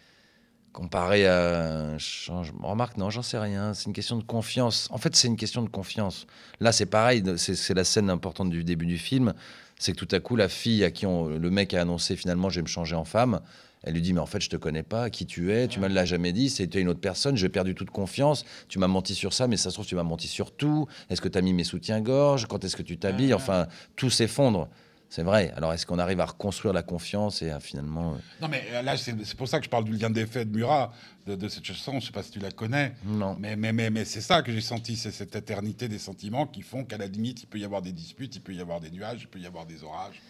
comparé 0.74 1.28
à 1.28 1.70
un 1.94 1.98
changement. 1.98 2.70
Remarque, 2.70 2.98
non, 2.98 3.10
j'en 3.10 3.22
sais 3.22 3.38
rien. 3.38 3.74
C'est 3.74 3.86
une 3.86 3.94
question 3.94 4.18
de 4.18 4.24
confiance. 4.24 4.88
En 4.92 4.98
fait, 4.98 5.16
c'est 5.16 5.28
une 5.28 5.38
question 5.38 5.62
de 5.62 5.70
confiance. 5.70 6.28
Là, 6.60 6.72
c'est 6.72 6.86
pareil, 6.86 7.24
c'est 7.38 7.56
c'est 7.56 7.74
la 7.74 7.84
scène 7.84 8.10
importante 8.10 8.50
du 8.50 8.63
début 8.63 8.86
du 8.86 8.98
film. 8.98 9.34
C'est 9.78 9.94
que 9.94 9.98
tout 9.98 10.08
à 10.16 10.20
coup, 10.20 10.36
la 10.36 10.48
fille 10.50 10.84
à 10.84 10.92
qui 10.92 11.06
on- 11.06 11.28
le 11.28 11.50
mec 11.50 11.74
a 11.74 11.82
annoncé 11.82 12.16
finalement, 12.16 12.50
je 12.50 12.58
vais 12.58 12.62
me 12.63 12.68
changer 12.68 12.96
en 12.96 13.06
femme. 13.06 13.42
Elle 13.84 13.96
lui 13.96 14.01
dit, 14.01 14.13
mais 14.13 14.20
en 14.20 14.28
fait, 14.28 14.40
je 14.40 14.50
te 14.50 14.58
connais 14.58 14.84
pas, 14.84 15.10
qui 15.10 15.25
tu 15.25 15.51
es, 15.51 15.68
tu 15.68 15.80
me 15.80 15.88
l'as 15.88 16.06
jamais 16.06 16.32
dit, 16.34 16.51
c'était 16.51 16.80
une 16.80 16.88
autre 16.88 17.00
personne, 17.00 17.36
j'ai 17.36 17.50
perdu 17.50 17.74
toute 17.74 17.90
confiance, 17.90 18.46
tu 18.70 18.78
m'as 18.78 18.86
menti 18.88 19.16
sur 19.16 19.34
ça, 19.34 19.48
mais 19.48 19.58
ça 19.58 19.72
se 19.72 19.74
trouve, 19.74 19.88
tu 19.88 19.96
m'as 19.96 20.04
menti 20.04 20.28
sur 20.28 20.51
tout. 20.56 20.86
Est-ce 21.10 21.20
que 21.20 21.28
tu 21.28 21.36
as 21.40 21.42
mis 21.42 21.51
mes 21.51 21.63
soutiens-gorge 21.63 22.46
Quand 22.46 22.63
est-ce 22.63 22.75
que 22.75 22.84
tu 22.84 23.00
t'habilles 23.00 23.34
Enfin, 23.34 23.66
tout 23.96 24.12
s'effondre. 24.12 24.70
C'est 25.13 25.24
vrai. 25.24 25.51
Alors, 25.58 25.74
est-ce 25.74 25.86
qu'on 25.86 26.00
arrive 26.00 26.22
à 26.22 26.25
reconstruire 26.25 26.74
la 26.74 26.84
confiance 26.84 27.41
et 27.41 27.51
à 27.51 27.60
finalement. 27.60 28.13
euh, 28.13 28.18
Non, 28.41 28.48
mais 28.48 28.63
euh, 28.72 28.82
là, 28.82 28.96
c'est 28.96 29.36
pour 29.36 29.50
ça 29.50 29.60
que 29.60 29.65
je 29.65 29.70
parle 29.70 29.84
du 29.84 29.91
lien 29.91 30.10
d'effet 30.10 30.46
de 30.46 30.56
Murat, 30.56 30.94
de, 31.27 31.36
de 31.36 31.50
cette 31.50 31.65
chanson. 31.65 32.00
Je 32.00 32.06
sais 32.06 32.12
pas 32.13 32.24
si 32.24 32.32
tu 32.32 32.39
la 32.39 32.50
connais. 32.51 32.94
Non. 33.06 33.36
Mais, 33.38 33.58
mais, 33.58 33.74
mais, 33.74 33.89
mais 33.89 34.06
c'est 34.06 34.22
ça 34.22 34.41
que 34.41 34.53
j'ai 34.53 34.62
senti, 34.62 34.96
c'est 34.96 35.12
cette 35.12 35.36
éternité 35.36 35.89
des 35.89 36.00
sentiments 36.00 36.48
qui 36.48 36.62
font 36.62 36.86
qu'à 36.86 36.98
la 36.98 37.08
limite, 37.08 37.44
il 37.44 37.48
peut 37.48 37.60
y 37.60 37.65
avoir 37.65 37.82
des 37.82 37.91
disputes, 37.91 38.38
il 38.38 38.41
peut 38.41 38.53
y 38.53 38.62
avoir 38.62 38.80
des 38.80 38.89
nuages, 38.89 39.24
il 39.24 39.27
peut 39.27 39.39
y 39.39 39.46
avoir 39.46 39.65
des 39.65 39.84
orages. 39.84 40.22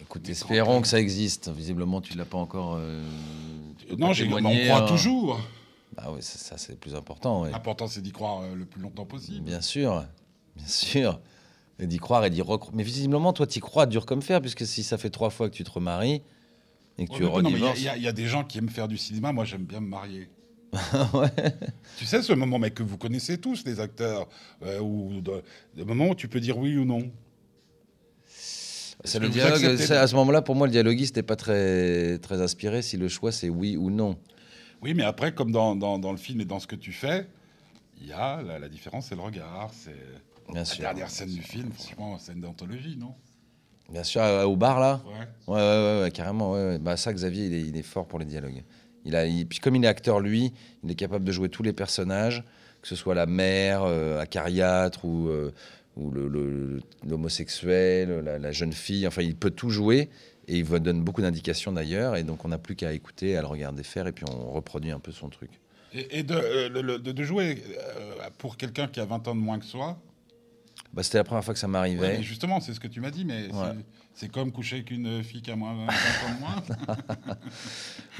Écoute, 0.00 0.26
espérons 0.30 0.80
que 0.80 0.88
ça 0.88 0.98
existe. 0.98 1.50
Visiblement, 1.50 2.00
tu 2.00 2.16
l'as 2.16 2.24
pas 2.24 2.38
encore. 2.38 2.76
euh, 2.78 3.04
non, 3.98 4.14
j'ai- 4.14 4.26
on 4.32 4.40
croit 4.40 4.78
hein. 4.78 4.86
toujours. 4.86 5.38
Ah 5.98 6.10
oui, 6.12 6.22
ça, 6.22 6.38
ça, 6.38 6.56
c'est 6.56 6.72
le 6.72 6.78
plus 6.78 6.94
important. 6.94 7.44
L'important, 7.44 7.88
c'est 7.88 8.00
d'y 8.00 8.12
croire 8.12 8.40
euh, 8.40 8.54
le 8.54 8.64
plus 8.64 8.80
longtemps 8.80 9.04
possible. 9.04 9.40
Bien 9.44 9.60
sûr, 9.60 10.06
bien 10.56 10.66
sûr. 10.66 11.20
Et 11.80 11.86
d'y 11.86 11.98
croire 11.98 12.24
et 12.24 12.30
d'y 12.30 12.42
recroire. 12.42 12.74
Mais 12.74 12.82
visiblement, 12.82 13.32
toi, 13.32 13.46
t'y 13.46 13.60
crois 13.60 13.86
dur 13.86 14.04
comme 14.06 14.22
fer, 14.22 14.40
puisque 14.40 14.66
si 14.66 14.82
ça 14.82 14.98
fait 14.98 15.10
trois 15.10 15.30
fois 15.30 15.48
que 15.48 15.54
tu 15.54 15.64
te 15.64 15.70
remaries 15.70 16.22
et 16.98 17.06
que 17.06 17.12
tu 17.14 17.24
Ouais, 17.24 17.24
Il 17.24 17.24
y 17.24 17.26
a- 17.26 17.30
redivorces. 17.30 17.78
il 17.80 17.84
y, 17.84 17.90
il 17.96 18.02
y 18.02 18.08
a 18.08 18.12
des 18.12 18.26
gens 18.26 18.44
qui 18.44 18.58
aiment 18.58 18.68
faire 18.68 18.88
du 18.88 18.96
cinéma. 18.98 19.32
Moi, 19.32 19.44
j'aime 19.44 19.64
bien 19.64 19.80
me 19.80 19.88
marier. 19.88 20.28
Ouais. 21.14 21.28
Tu 21.98 22.04
sais, 22.06 22.22
ce 22.22 22.32
moment, 22.32 22.58
mais 22.58 22.70
que 22.70 22.82
vous 22.82 22.96
connaissez 22.98 23.38
tous, 23.38 23.64
les 23.64 23.80
acteurs, 23.80 24.28
euh, 24.62 24.78
ou 24.80 25.20
le 25.76 25.84
moment 25.84 26.08
où 26.10 26.14
tu 26.14 26.28
peux 26.28 26.38
dire 26.40 26.56
oui 26.58 26.76
ou 26.76 26.84
non. 26.84 27.10
C'est 28.26 29.18
le 29.18 29.28
dialogue. 29.28 29.64
À 29.64 30.06
ce 30.06 30.14
moment-là, 30.16 30.42
pour 30.42 30.54
moi, 30.54 30.66
le 30.66 30.70
dialoguiste 30.72 31.16
n'est 31.16 31.22
pas 31.22 31.36
très, 31.36 32.18
très 32.18 32.40
inspiré 32.42 32.82
si 32.82 32.96
le 32.96 33.08
choix 33.08 33.32
c'est 33.32 33.48
oui 33.48 33.76
ou 33.76 33.90
non. 33.90 34.16
Oui, 34.82 34.94
mais 34.94 35.02
après, 35.04 35.34
comme 35.34 35.50
dans, 35.52 35.74
dans- 35.76 35.98
dans 35.98 36.12
le 36.12 36.18
film 36.18 36.40
et 36.40 36.44
dans 36.44 36.58
ce 36.60 36.66
que 36.66 36.76
tu 36.76 36.92
fais, 36.92 37.26
il 38.00 38.06
y 38.08 38.12
a 38.12 38.40
la, 38.42 38.58
la 38.58 38.68
différence, 38.68 39.06
c'est 39.08 39.14
le 39.14 39.20
regard. 39.22 39.70
C'est 39.72 39.94
Bien 40.52 40.60
la 40.60 40.64
sûr. 40.64 40.80
dernière 40.82 41.10
scène 41.10 41.30
du 41.30 41.42
film, 41.42 41.70
franchement, 41.72 42.18
scène 42.18 42.40
d'anthologie, 42.40 42.96
non? 42.96 43.14
Bien 43.90 44.04
sûr, 44.04 44.22
euh, 44.22 44.44
au 44.44 44.56
bar 44.56 44.78
là? 44.78 45.02
Ouais. 45.04 45.54
Ouais, 45.54 45.60
ouais, 45.60 46.02
ouais, 46.04 46.10
carrément. 46.12 46.52
Ouais. 46.52 46.78
Bah, 46.78 46.96
ça, 46.96 47.12
Xavier, 47.12 47.46
il 47.46 47.54
est, 47.54 47.62
il 47.62 47.76
est 47.76 47.82
fort 47.82 48.06
pour 48.06 48.18
les 48.18 48.24
dialogues. 48.24 48.62
Il 49.04 49.16
a, 49.16 49.26
il- 49.26 49.46
puis 49.46 49.58
comme 49.58 49.74
il 49.76 49.84
est 49.84 49.88
acteur, 49.88 50.20
lui, 50.20 50.52
il 50.84 50.90
est 50.90 50.94
capable 50.94 51.24
de 51.24 51.32
jouer 51.32 51.48
tous 51.48 51.62
les 51.62 51.72
personnages, 51.72 52.44
que 52.82 52.88
ce 52.88 52.94
soit 52.96 53.14
la 53.14 53.26
mère, 53.26 53.82
euh, 53.84 54.20
acariâtre 54.20 55.04
ou, 55.04 55.28
euh, 55.28 55.50
ou 55.96 56.10
le- 56.10 56.28
le- 56.28 56.80
l'homosexuel, 57.06 58.20
la, 58.24 58.38
la 58.38 58.52
jeune 58.52 58.72
fille. 58.72 59.06
Enfin, 59.06 59.22
il 59.22 59.34
peut 59.36 59.50
tout 59.50 59.70
jouer 59.70 60.08
et 60.46 60.56
il 60.58 60.64
vous 60.64 60.78
donne 60.78 61.02
beaucoup 61.02 61.22
d'indications 61.22 61.72
d'ailleurs. 61.72 62.16
Et 62.16 62.22
donc, 62.22 62.44
on 62.44 62.48
n'a 62.48 62.58
plus 62.58 62.76
qu'à 62.76 62.92
écouter, 62.92 63.36
à 63.36 63.40
le 63.40 63.46
regarder 63.46 63.82
faire 63.82 64.06
et 64.06 64.12
puis 64.12 64.24
on 64.30 64.52
reproduit 64.52 64.90
un 64.90 65.00
peu 65.00 65.12
son 65.12 65.28
truc. 65.28 65.50
Et, 65.92 66.20
et 66.20 66.22
de, 66.22 66.34
euh, 66.34 66.68
le- 66.68 66.82
le- 66.82 66.98
de, 66.98 67.10
de 67.12 67.22
jouer 67.24 67.62
euh, 67.76 68.28
pour 68.38 68.56
quelqu'un 68.56 68.86
qui 68.86 69.00
a 69.00 69.04
20 69.04 69.26
ans 69.26 69.34
de 69.34 69.40
moins 69.40 69.58
que 69.58 69.64
soi, 69.64 70.00
Bah, 70.92 71.02
C'était 71.04 71.18
la 71.18 71.24
première 71.24 71.44
fois 71.44 71.54
que 71.54 71.60
ça 71.60 71.66
ouais, 71.68 71.72
m'arrivait. 71.72 72.18
mais 72.18 72.22
justement, 72.22 72.58
c'est 72.60 72.74
ce 72.74 72.80
que 72.80 72.88
tu 72.88 73.00
m'as 73.00 73.10
dit, 73.12 73.24
mais 73.24 73.46
Ouais. 73.52 73.74
c'est- 74.14 74.28
comme 74.28 74.50
coucher 74.50 74.76
avec 74.76 74.90
une 74.90 75.22
fille 75.22 75.40
qui 75.40 75.50
a 75.52 75.56
moins 75.56 75.72
20 75.74 75.86
ans 75.86 76.40
moins. 76.40 76.56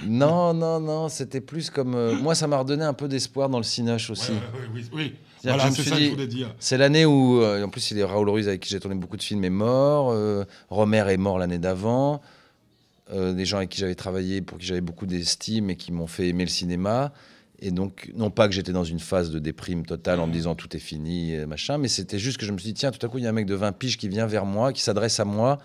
Non, 0.06 0.54
non, 0.54 0.80
non, 0.80 1.08
c'était 1.08 1.40
plus 1.40 1.68
comme. 1.70 1.94
euh, 1.94 2.14
moi, 2.14 2.34
ça 2.34 2.46
m'a 2.46 2.56
redonné 2.58 2.84
un 2.84 2.94
peu 2.94 3.08
d'espoir 3.08 3.48
dans 3.48 3.58
le 3.58 3.64
cinoche 3.64 4.08
aussi. 4.10 4.30
Ouais, 4.32 4.38
ouais, 4.38 4.42
ouais, 4.60 4.68
oui, 4.74 4.90
oui. 4.92 5.14
Voilà, 5.42 5.68
que 5.70 5.82
je 5.82 6.10
voulais 6.10 6.26
dire. 6.26 6.54
C'est 6.58 6.78
l'année 6.78 7.04
où, 7.06 7.40
euh, 7.42 7.64
en 7.64 7.68
plus, 7.68 7.90
il 7.90 7.98
est 7.98 8.04
Raoul 8.04 8.28
Ruiz 8.28 8.46
avec 8.48 8.60
qui 8.60 8.70
j'ai 8.70 8.78
tourné 8.80 8.94
beaucoup 8.96 9.16
de 9.16 9.22
films 9.22 9.44
est 9.44 9.50
mort. 9.50 10.10
euh, 10.12 10.44
Romer 10.68 11.04
est 11.10 11.16
mort 11.16 11.38
l'année 11.38 11.58
d'avant. 11.58 12.20
euh, 13.12 13.32
des 13.32 13.44
gens 13.44 13.56
avec 13.56 13.70
qui 13.70 13.80
j'avais 13.80 13.96
travaillé, 13.96 14.40
pour 14.40 14.56
qui 14.58 14.66
j'avais 14.66 14.80
beaucoup 14.80 15.04
d'estime 15.04 15.68
et 15.70 15.74
qui 15.76 15.90
m'ont 15.90 16.06
fait 16.06 16.28
aimer 16.28 16.44
le 16.44 16.50
cinéma. 16.50 17.12
Et 17.60 17.70
donc, 17.70 18.10
non 18.16 18.30
pas 18.30 18.48
que 18.48 18.54
j'étais 18.54 18.72
dans 18.72 18.84
une 18.84 19.00
phase 19.00 19.30
de 19.30 19.38
déprime 19.38 19.84
totale 19.84 20.18
en 20.20 20.26
me 20.26 20.32
disant 20.32 20.54
tout 20.54 20.74
est 20.74 20.80
fini, 20.80 21.36
machin, 21.46 21.76
mais 21.76 21.88
c'était 21.88 22.18
juste 22.18 22.38
que 22.38 22.46
je 22.46 22.52
me 22.52 22.58
suis 22.58 22.68
dit, 22.68 22.74
tiens, 22.74 22.90
tout 22.90 23.04
à 23.04 23.08
coup, 23.08 23.18
il 23.18 23.24
y 23.24 23.26
a 23.26 23.30
un 23.30 23.34
mec 23.34 23.46
de 23.46 23.54
20 23.54 23.72
piges 23.72 23.98
qui 23.98 24.08
vient 24.08 24.26
vers 24.26 24.46
moi, 24.46 24.72
qui 24.72 24.80
s'adresse 24.80 25.20
à 25.20 25.26
moi, 25.26 25.58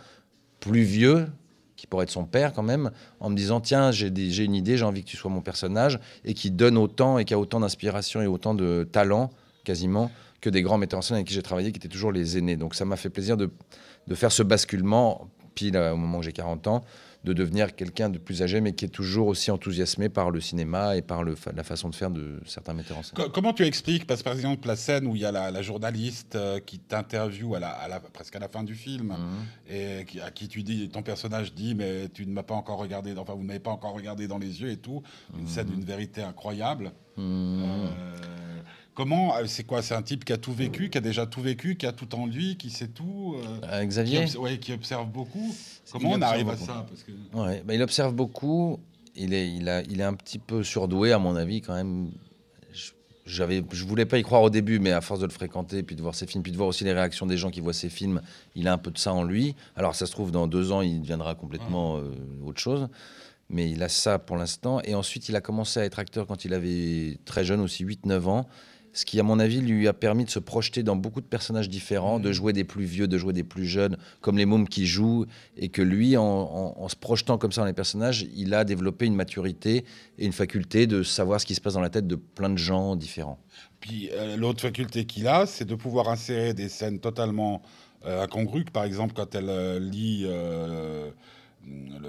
plus 0.60 0.84
vieux, 0.84 1.28
qui 1.76 1.88
pourrait 1.88 2.04
être 2.04 2.12
son 2.12 2.26
père 2.26 2.54
quand 2.54 2.64
même, 2.64 2.92
en 3.20 3.30
me 3.30 3.36
disant, 3.36 3.62
tiens, 3.62 3.92
j'ai 3.92 4.08
une 4.44 4.56
idée, 4.56 4.78
j'ai 4.78 4.86
envie 4.86 5.04
que 5.04 5.10
tu 5.10 5.18
sois 5.18 5.32
mon 5.32 5.42
personnage, 5.42 6.00
et 6.24 6.34
qui 6.34 6.52
donne 6.52 6.78
autant 6.78 7.18
et 7.18 7.26
qui 7.26 7.34
a 7.34 7.40
autant 7.40 7.60
d'inspiration 7.60 8.22
et 8.22 8.28
autant 8.28 8.56
de 8.56 8.88
talent, 8.90 9.30
quasiment, 9.64 10.12
que 10.42 10.50
des 10.50 10.62
grands 10.62 10.78
metteurs 10.78 11.00
en 11.00 11.02
scène 11.02 11.16
avec 11.16 11.28
qui 11.28 11.34
j'ai 11.34 11.42
travaillé, 11.42 11.72
qui 11.72 11.78
étaient 11.78 11.88
toujours 11.88 12.12
les 12.12 12.38
aînés. 12.38 12.56
Donc 12.56 12.76
ça 12.76 12.86
m'a 12.86 12.98
fait 12.98 13.10
plaisir 13.10 13.38
de, 13.38 13.50
de 14.08 14.16
faire 14.16 14.32
ce 14.32 14.44
basculement, 14.44 15.30
pile 15.56 15.76
euh, 15.78 15.94
au 15.94 15.98
moment 15.98 16.20
où 16.20 16.22
j'ai 16.24 16.34
40 16.34 16.68
ans, 16.68 16.84
de 17.24 17.34
devenir 17.34 17.76
quelqu'un 17.76 18.10
de 18.10 18.20
plus 18.20 18.44
âgé, 18.44 18.62
mais 18.62 18.74
qui 18.74 18.86
est 18.86 18.90
toujours 18.90 19.26
aussi 19.28 19.50
enthousiasmé 19.50 20.10
par 20.10 20.30
le 20.30 20.40
cinéma 20.40 20.96
et 20.96 21.02
par 21.02 21.24
le, 21.24 21.34
fa- 21.34 21.52
la 21.54 21.64
façon 21.64 21.90
de 21.90 21.96
faire 21.96 22.12
de 22.12 22.40
certains 22.46 22.74
metteurs 22.76 23.00
en 23.00 23.04
scène. 23.04 23.16
Co- 23.16 23.30
Comment 23.32 23.52
tu 23.52 23.64
expliques, 23.66 24.06
parce 24.06 24.20
que 24.20 24.26
par 24.26 24.34
exemple, 24.34 24.68
la 24.68 24.76
scène 24.76 25.08
où 25.08 25.16
il 25.16 25.24
y 25.24 25.26
a 25.26 25.32
la, 25.32 25.50
la 25.50 25.62
journaliste 25.64 26.36
euh, 26.36 26.60
qui 26.60 26.78
t'interviewe 26.78 27.56
à 27.56 27.60
la, 27.60 27.70
à 27.70 27.88
la- 27.88 28.00
presque 28.00 28.36
à 28.36 28.40
la 28.40 28.48
fin 28.48 28.64
du 28.64 28.76
film, 28.76 29.08
Mhm. 29.18 29.76
et 29.76 30.06
qui- 30.06 30.20
à 30.22 30.30
qui 30.30 30.48
tu 30.48 30.62
dis, 30.62 30.88
ton 30.90 31.02
personnage 31.02 31.56
dit, 31.56 31.74
mais 31.74 32.10
tu 32.14 32.28
ne 32.28 32.32
m'as 32.32 32.44
pas 32.44 32.54
encore 32.54 32.78
regardé, 32.78 33.16
enfin, 33.18 33.34
vous 33.34 33.42
ne 33.42 33.48
m'avez 33.48 33.60
pas 33.60 33.72
encore 33.72 33.94
regardé 33.96 34.28
dans 34.28 34.38
les 34.38 34.62
yeux 34.62 34.70
et 34.70 34.78
tout. 34.78 35.02
Une 35.36 35.48
scène 35.48 35.68
d'une 35.68 35.84
vérité 35.84 36.22
incroyable. 36.22 36.92
Mhm. 37.18 37.24
Euh, 37.64 38.62
comment, 38.96 39.36
euh, 39.38 39.46
c'est 39.46 39.64
quoi 39.66 39.82
C'est 39.84 39.94
un 39.94 40.02
type 40.02 40.26
qui 40.26 40.34
a 40.34 40.38
tout 40.38 40.54
vécu, 40.54 40.90
qui 40.90 40.98
a 40.98 41.02
déjà 41.02 41.26
tout 41.28 41.42
vécu, 41.42 41.76
qui 41.76 41.86
a 41.86 41.92
tout 41.92 42.16
en 42.16 42.26
lui, 42.26 42.56
qui 42.58 42.70
sait 42.72 42.88
tout, 42.88 43.36
euh, 43.38 43.60
Euh, 43.72 43.82
qui, 43.82 43.88
Xavier 43.88 44.26
obs- 44.26 44.38
ouais, 44.38 44.58
qui 44.58 44.74
observe 44.74 45.08
beaucoup. 45.08 45.54
Comment 45.92 46.12
on 46.14 46.22
arrive 46.22 46.50
à 46.50 46.58
ça 46.58 46.86
Parce 46.90 47.04
que... 47.04 47.12
Ouais, 47.38 47.62
bah, 47.66 47.76
il 47.76 47.82
observe 47.84 48.14
beaucoup. 48.14 48.80
Il 49.16 49.34
est, 49.34 49.50
il, 49.54 49.70
a, 49.70 49.82
il 49.84 50.00
est 50.02 50.04
un 50.04 50.14
petit 50.16 50.40
peu 50.40 50.64
surdoué, 50.64 51.12
à 51.12 51.20
mon 51.20 51.36
avis, 51.36 51.62
quand 51.62 51.76
même. 51.76 52.12
Je- 52.74 52.92
J'avais, 53.26 53.64
je 53.72 53.86
voulais 53.86 54.06
pas 54.06 54.18
y 54.18 54.24
croire 54.24 54.42
au 54.44 54.50
début, 54.50 54.80
mais 54.80 54.92
à 54.92 55.02
force 55.02 55.20
de 55.20 55.26
le 55.26 55.32
fréquenter, 55.32 55.84
puis 55.84 55.96
de 55.96 56.02
voir 56.02 56.14
ses 56.16 56.28
films, 56.28 56.44
puis 56.44 56.52
de 56.52 56.58
voir 56.58 56.68
aussi 56.70 56.84
les 56.84 56.94
réactions 56.94 57.26
des 57.26 57.38
gens 57.38 57.50
qui 57.50 57.62
voient 57.62 57.74
ses 57.74 57.90
films, 57.90 58.22
il 58.56 58.68
a 58.68 58.74
un 58.74 58.78
peu 58.78 58.92
de 58.92 58.98
ça 58.98 59.14
en 59.14 59.24
lui. 59.24 59.56
Alors, 59.76 59.96
ça 59.96 60.06
se 60.06 60.12
trouve, 60.12 60.32
dans 60.32 60.48
deux 60.48 60.72
ans, 60.72 60.82
il 60.82 61.02
deviendra 61.02 61.34
complètement 61.36 61.98
euh, 61.98 62.12
autre 62.46 62.60
chose. 62.60 62.88
Mais 63.50 63.70
il 63.70 63.84
a 63.84 63.90
ça 63.90 64.18
pour 64.20 64.38
l'instant. 64.38 64.82
Et 64.84 64.96
ensuite, 64.96 65.30
il 65.30 65.36
a 65.36 65.42
commencé 65.42 65.80
à 65.80 65.86
être 65.86 66.00
acteur 66.00 66.26
quand 66.28 66.46
il 66.46 66.54
avait 66.54 67.18
très 67.26 67.44
jeune, 67.46 67.62
aussi 67.62 67.86
8-9 67.86 68.26
ans. 68.28 68.48
Ce 68.96 69.04
qui, 69.06 69.20
à 69.20 69.24
mon 69.24 69.40
avis, 69.40 69.60
lui 69.60 69.88
a 69.90 69.94
permis 69.94 70.24
de 70.24 70.30
se 70.30 70.40
projeter 70.40 70.82
dans 70.82 70.96
beaucoup 70.96 71.20
de 71.20 71.26
personnages 71.26 71.68
différents, 71.70 72.18
de 72.20 72.32
jouer 72.32 72.54
des 72.54 72.64
plus 72.64 72.86
vieux, 72.86 73.08
de 73.10 73.18
jouer 73.18 73.34
des 73.34 73.44
plus 73.44 73.66
jeunes, 73.66 73.98
comme 74.22 74.38
les 74.38 74.46
mômes 74.46 74.70
qui 74.70 74.88
jouent, 74.88 75.26
et 75.58 75.68
que 75.68 75.82
lui, 75.82 76.16
en, 76.16 76.24
en- 76.24 76.76
en 76.82 76.88
se 76.88 76.96
projetant 76.96 77.38
comme 77.38 77.52
ça 77.52 77.60
dans 77.62 77.68
les 77.68 77.74
personnages, 77.74 78.26
il 78.36 78.54
a 78.54 78.64
développé 78.64 79.06
une 79.06 79.16
maturité 79.16 79.84
et 80.18 80.26
une 80.26 80.32
faculté 80.32 80.88
de 80.88 81.04
savoir 81.04 81.42
ce 81.42 81.46
qui 81.46 81.56
se 81.56 81.62
passe 81.62 81.74
dans 81.74 81.82
la 81.82 81.90
tête 81.90 82.08
de 82.08 82.16
plein 82.16 82.50
de 82.50 82.58
gens 82.58 82.96
différents. 82.96 83.38
Puis 83.82 84.10
euh, 84.14 84.38
l'autre 84.38 84.62
faculté 84.62 85.04
qu'il 85.06 85.28
a, 85.28 85.46
c'est 85.46 85.66
de 85.66 85.76
pouvoir 85.76 86.08
insérer 86.10 86.54
des 86.54 86.70
scènes 86.70 87.00
totalement 87.00 87.62
euh, 88.06 88.24
incongrues. 88.24 88.64
Par 88.64 88.86
exemple, 88.86 89.14
quand 89.14 89.36
elle 89.36 89.50
euh, 89.50 89.78
lit 89.78 90.24
euh, 90.26 91.12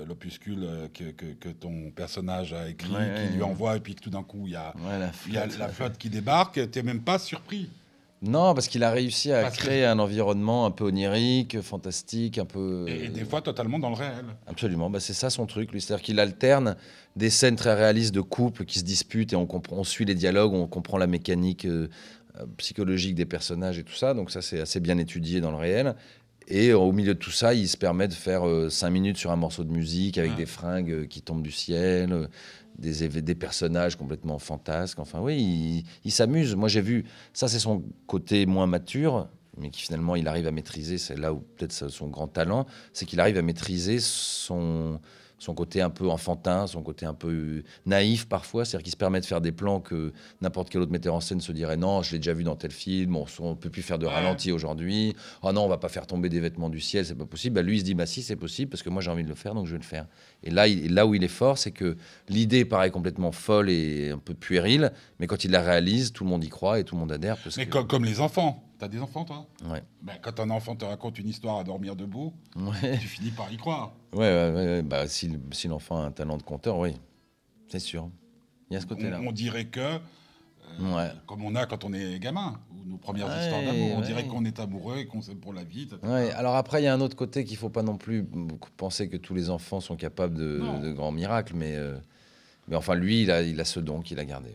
l'opuscule 0.06 0.62
euh, 0.62 0.88
que, 0.92 1.04
que- 1.10 1.32
que 1.38 1.48
ton 1.48 1.90
personnage 1.90 2.52
a 2.52 2.68
écrit, 2.68 2.90
Ouais, 2.92 2.98
ouais, 2.98 3.14
qui 3.28 3.32
lui 3.34 3.42
ouais. 3.42 3.48
envoie, 3.48 3.76
et 3.76 3.80
puis 3.80 3.94
que 3.94 4.00
tout 4.00 4.10
d'un 4.10 4.22
coup, 4.22 4.46
il 4.46 4.52
y 4.52 4.56
a, 4.56 4.72
y 5.28 5.32
la 5.58 5.68
flotte 5.68 5.98
qui 5.98 6.10
débarque, 6.10 6.70
tu 6.70 6.78
n'es 6.78 6.82
même 6.82 7.00
pas 7.02 7.18
surpris. 7.18 7.68
Non, 8.22 8.54
parce 8.54 8.68
qu'il 8.68 8.82
a 8.82 8.90
réussi 8.90 9.30
à 9.30 9.42
Parce 9.42 9.56
que- 9.58 9.62
créer 9.64 9.84
un 9.84 9.98
environnement 9.98 10.64
un 10.64 10.70
peu 10.70 10.84
onirique, 10.84 11.60
fantastique, 11.60 12.38
un 12.38 12.46
peu. 12.46 12.86
Et, 12.88 13.04
et 13.04 13.08
des 13.08 13.24
fois, 13.26 13.42
totalement 13.42 13.78
dans 13.78 13.90
le 13.90 13.94
réel. 13.94 14.24
Absolument, 14.46 14.88
bah, 14.88 15.00
c'est 15.00 15.12
ça 15.12 15.28
son 15.28 15.44
truc, 15.46 15.70
lui. 15.70 15.80
C'est-à-dire 15.82 16.02
qu'il 16.02 16.18
alterne 16.18 16.76
des 17.14 17.28
scènes 17.28 17.56
très 17.56 17.74
réalistes 17.74 18.14
de 18.14 18.22
couples 18.22 18.64
qui 18.64 18.78
se 18.78 18.84
disputent 18.84 19.34
et 19.34 19.36
on, 19.36 19.46
comprend, 19.46 19.76
on 19.76 19.84
suit 19.84 20.06
les 20.06 20.14
dialogues, 20.14 20.54
on 20.54 20.66
comprend 20.66 20.96
la 20.96 21.06
mécanique 21.06 21.66
euh, 21.66 21.88
euh, 22.40 22.46
psychologique 22.56 23.14
des 23.14 23.26
personnages 23.26 23.78
et 23.78 23.84
tout 23.84 23.94
ça. 23.94 24.14
Donc 24.14 24.30
ça, 24.30 24.40
c'est 24.40 24.60
assez 24.60 24.80
bien 24.80 24.96
étudié 24.96 25.42
dans 25.42 25.50
le 25.50 25.58
réel. 25.58 25.94
Et 26.48 26.70
euh, 26.70 26.78
au 26.78 26.92
milieu 26.92 27.14
de 27.14 27.18
tout 27.18 27.30
ça, 27.30 27.54
il 27.54 27.68
se 27.68 27.76
permet 27.76 28.08
de 28.08 28.14
faire 28.14 28.44
5 28.70 28.90
minutes 28.90 29.16
sur 29.16 29.30
un 29.30 29.36
morceau 29.36 29.64
de 29.64 29.72
musique 29.72 30.18
avec 30.18 30.32
Ah. 30.34 30.36
des 30.36 30.46
fringues 30.46 30.92
euh, 30.92 31.06
qui 31.06 31.22
tombent 31.22 31.42
du 31.42 31.50
ciel, 31.50 32.12
euh, 32.12 32.26
des, 32.78 33.34
personnages 33.34 33.96
complètement 33.96 34.38
fantasques. 34.38 34.98
Enfin, 34.98 35.20
oui, 35.20 35.36
il, 35.38 35.84
il 36.04 36.12
s'amuse. 36.12 36.54
Moi, 36.54 36.68
j'ai 36.68 36.80
vu, 36.82 37.04
ça, 37.32 37.48
c'est 37.48 37.58
son 37.58 37.82
côté 38.06 38.46
moins 38.46 38.66
mature, 38.66 39.28
mais 39.58 39.70
qui 39.70 39.82
finalement, 39.82 40.16
il 40.16 40.28
arrive 40.28 40.46
à 40.46 40.52
maîtriser. 40.52 40.98
C'est 40.98 41.16
là 41.16 41.32
où 41.32 41.40
peut-être 41.56 41.72
son 41.72 42.08
grand 42.08 42.28
talent, 42.28 42.66
c'est 42.92 43.06
qu'il 43.06 43.20
arrive 43.20 43.38
à 43.38 43.42
maîtriser 43.42 43.98
son, 43.98 45.00
son 45.38 45.54
côté 45.54 45.80
un 45.82 45.90
peu 45.90 46.08
enfantin, 46.08 46.66
son 46.66 46.82
côté 46.82 47.04
un 47.06 47.14
peu 47.14 47.62
naïf 47.84 48.26
parfois. 48.26 48.64
C'est-à-dire 48.64 48.84
qu'il 48.84 48.92
se 48.92 48.96
permet 48.96 49.20
de 49.20 49.26
faire 49.26 49.40
des 49.40 49.52
plans 49.52 49.80
que 49.80 50.12
n'importe 50.40 50.70
quel 50.70 50.80
autre 50.80 50.92
metteur 50.92 51.14
en 51.14 51.20
scène 51.20 51.40
se 51.40 51.52
dirait 51.52 51.76
non, 51.76 52.02
je 52.02 52.12
l'ai 52.12 52.18
déjà 52.18 52.32
vu 52.32 52.42
dans 52.44 52.56
tel 52.56 52.70
film, 52.70 53.16
on 53.16 53.26
ne 53.50 53.54
peut 53.54 53.70
plus 53.70 53.82
faire 53.82 53.98
de 53.98 54.06
ralenti 54.06 54.50
aujourd'hui. 54.52 55.14
Oh 55.42 55.52
non, 55.52 55.62
on 55.64 55.68
va 55.68 55.78
pas 55.78 55.88
faire 55.88 56.06
tomber 56.06 56.28
des 56.28 56.40
vêtements 56.40 56.70
du 56.70 56.80
ciel, 56.80 57.04
c'est 57.04 57.14
pas 57.14 57.26
possible. 57.26 57.54
Bah, 57.56 57.62
lui, 57.62 57.76
il 57.76 57.80
se 57.80 57.84
dit 57.84 57.94
bah 57.94 58.06
si, 58.06 58.22
c'est 58.22 58.36
possible 58.36 58.70
parce 58.70 58.82
que 58.82 58.88
moi 58.90 59.02
j'ai 59.02 59.10
envie 59.10 59.24
de 59.24 59.28
le 59.28 59.34
faire, 59.34 59.54
donc 59.54 59.66
je 59.66 59.72
vais 59.72 59.78
le 59.78 59.84
faire. 59.84 60.06
Et 60.42 60.50
là, 60.50 60.66
il- 60.68 60.94
là 60.94 61.06
où 61.06 61.14
il 61.14 61.22
est 61.22 61.28
fort, 61.28 61.58
c'est 61.58 61.70
que 61.72 61.96
l'idée 62.28 62.64
paraît 62.64 62.90
complètement 62.90 63.32
folle 63.32 63.68
et 63.70 64.10
un 64.10 64.18
peu 64.18 64.34
puérile, 64.34 64.92
mais 65.20 65.26
quand 65.26 65.44
il 65.44 65.50
la 65.50 65.60
réalise, 65.62 66.12
tout 66.12 66.24
le 66.24 66.30
monde 66.30 66.44
y 66.44 66.48
croit 66.48 66.78
et 66.80 66.84
tout 66.84 66.94
le 66.94 67.00
monde 67.00 67.12
adhère. 67.12 67.36
Parce 67.36 67.56
Mais 67.56 67.66
que... 67.66 67.72
comme, 67.72 67.86
comme 67.86 68.04
les 68.04 68.20
enfants. 68.20 68.62
T'as 68.78 68.88
des 68.88 69.00
enfants, 69.00 69.24
toi 69.24 69.46
Ouais. 69.70 69.82
ben, 70.02 70.14
Quand 70.20 70.38
un 70.40 70.50
enfant 70.50 70.76
te 70.76 70.84
raconte 70.84 71.18
une 71.18 71.28
histoire 71.28 71.58
à 71.58 71.64
dormir 71.64 71.96
debout, 71.96 72.34
Ouais. 72.56 72.98
tu 72.98 73.06
finis 73.08 73.30
par 73.30 73.50
y 73.52 73.56
croire. 73.56 73.92
Ouais, 74.12 74.20
ouais, 74.20 74.52
ouais. 74.54 74.82
Bah, 74.82 75.06
si, 75.08 75.28
le- 75.28 75.40
si 75.52 75.66
l'enfant 75.68 76.02
a 76.02 76.06
un 76.06 76.10
talent 76.10 76.36
de 76.36 76.42
conteur, 76.42 76.78
oui, 76.78 76.94
c'est 77.68 77.78
sûr. 77.78 78.10
Il 78.70 78.74
y 78.74 78.76
a 78.76 78.80
ce 78.80 78.86
côté-là. 78.86 79.20
on 79.26 79.32
dirait 79.32 79.66
que, 79.66 79.80
euh, 79.80 79.98
Ouais. 80.96 81.10
comme 81.26 81.42
on 81.44 81.54
a 81.54 81.64
quand 81.66 81.84
on 81.84 81.92
est 81.94 82.18
gamin, 82.18 82.60
ou 82.72 82.84
nos 82.90 82.98
premières 82.98 83.28
Ouais, 83.28 83.40
histoires 83.40 83.62
d'amour, 83.62 83.92
on 83.96 84.00
dirait 84.02 84.26
qu'on 84.26 84.44
est 84.44 84.58
amoureux 84.60 84.98
et 84.98 85.06
qu'on 85.06 85.22
s'aime 85.22 85.38
pour 85.38 85.54
la 85.54 85.64
vie. 85.64 85.88
alors 86.02 86.56
après, 86.56 86.82
il 86.82 86.84
y 86.84 86.88
a 86.88 86.92
un 86.92 87.00
autre 87.00 87.16
côté 87.16 87.44
qu'il 87.44 87.56
faut 87.56 87.70
pas 87.70 87.82
non 87.82 87.96
plus 87.96 88.26
penser 88.76 89.08
que 89.08 89.16
tous 89.16 89.34
les 89.34 89.48
enfants 89.48 89.80
sont 89.80 89.96
capables 89.96 90.34
de 90.34 90.92
grands 90.92 91.12
miracles, 91.12 91.54
mais, 91.56 91.76
euh, 91.76 91.96
mais 92.68 92.76
enfin, 92.76 92.94
lui, 92.94 93.22
il 93.22 93.30
a, 93.30 93.40
il 93.40 93.58
a 93.60 93.64
ce 93.64 93.80
don 93.80 94.00
qu'il 94.02 94.18
a 94.18 94.24
gardé. 94.26 94.50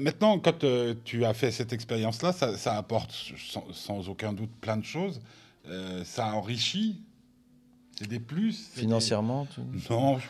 Maintenant, 0.00 0.38
quand 0.38 0.64
euh, 0.64 0.94
tu 1.04 1.24
as 1.24 1.34
fait 1.34 1.50
cette 1.50 1.72
expérience-là, 1.72 2.32
ça, 2.32 2.56
ça 2.56 2.76
apporte 2.76 3.12
sans, 3.38 3.64
sans 3.72 4.08
aucun 4.08 4.32
doute 4.32 4.50
plein 4.60 4.76
de 4.76 4.84
choses. 4.84 5.20
Euh, 5.68 6.04
ça 6.04 6.34
enrichit. 6.34 7.00
C'est 7.98 8.08
des 8.08 8.20
plus. 8.20 8.70
des- 8.74 8.80
Financièrement, 8.82 9.46
tu... 9.54 9.60
Non, 9.90 10.18
je- 10.18 10.26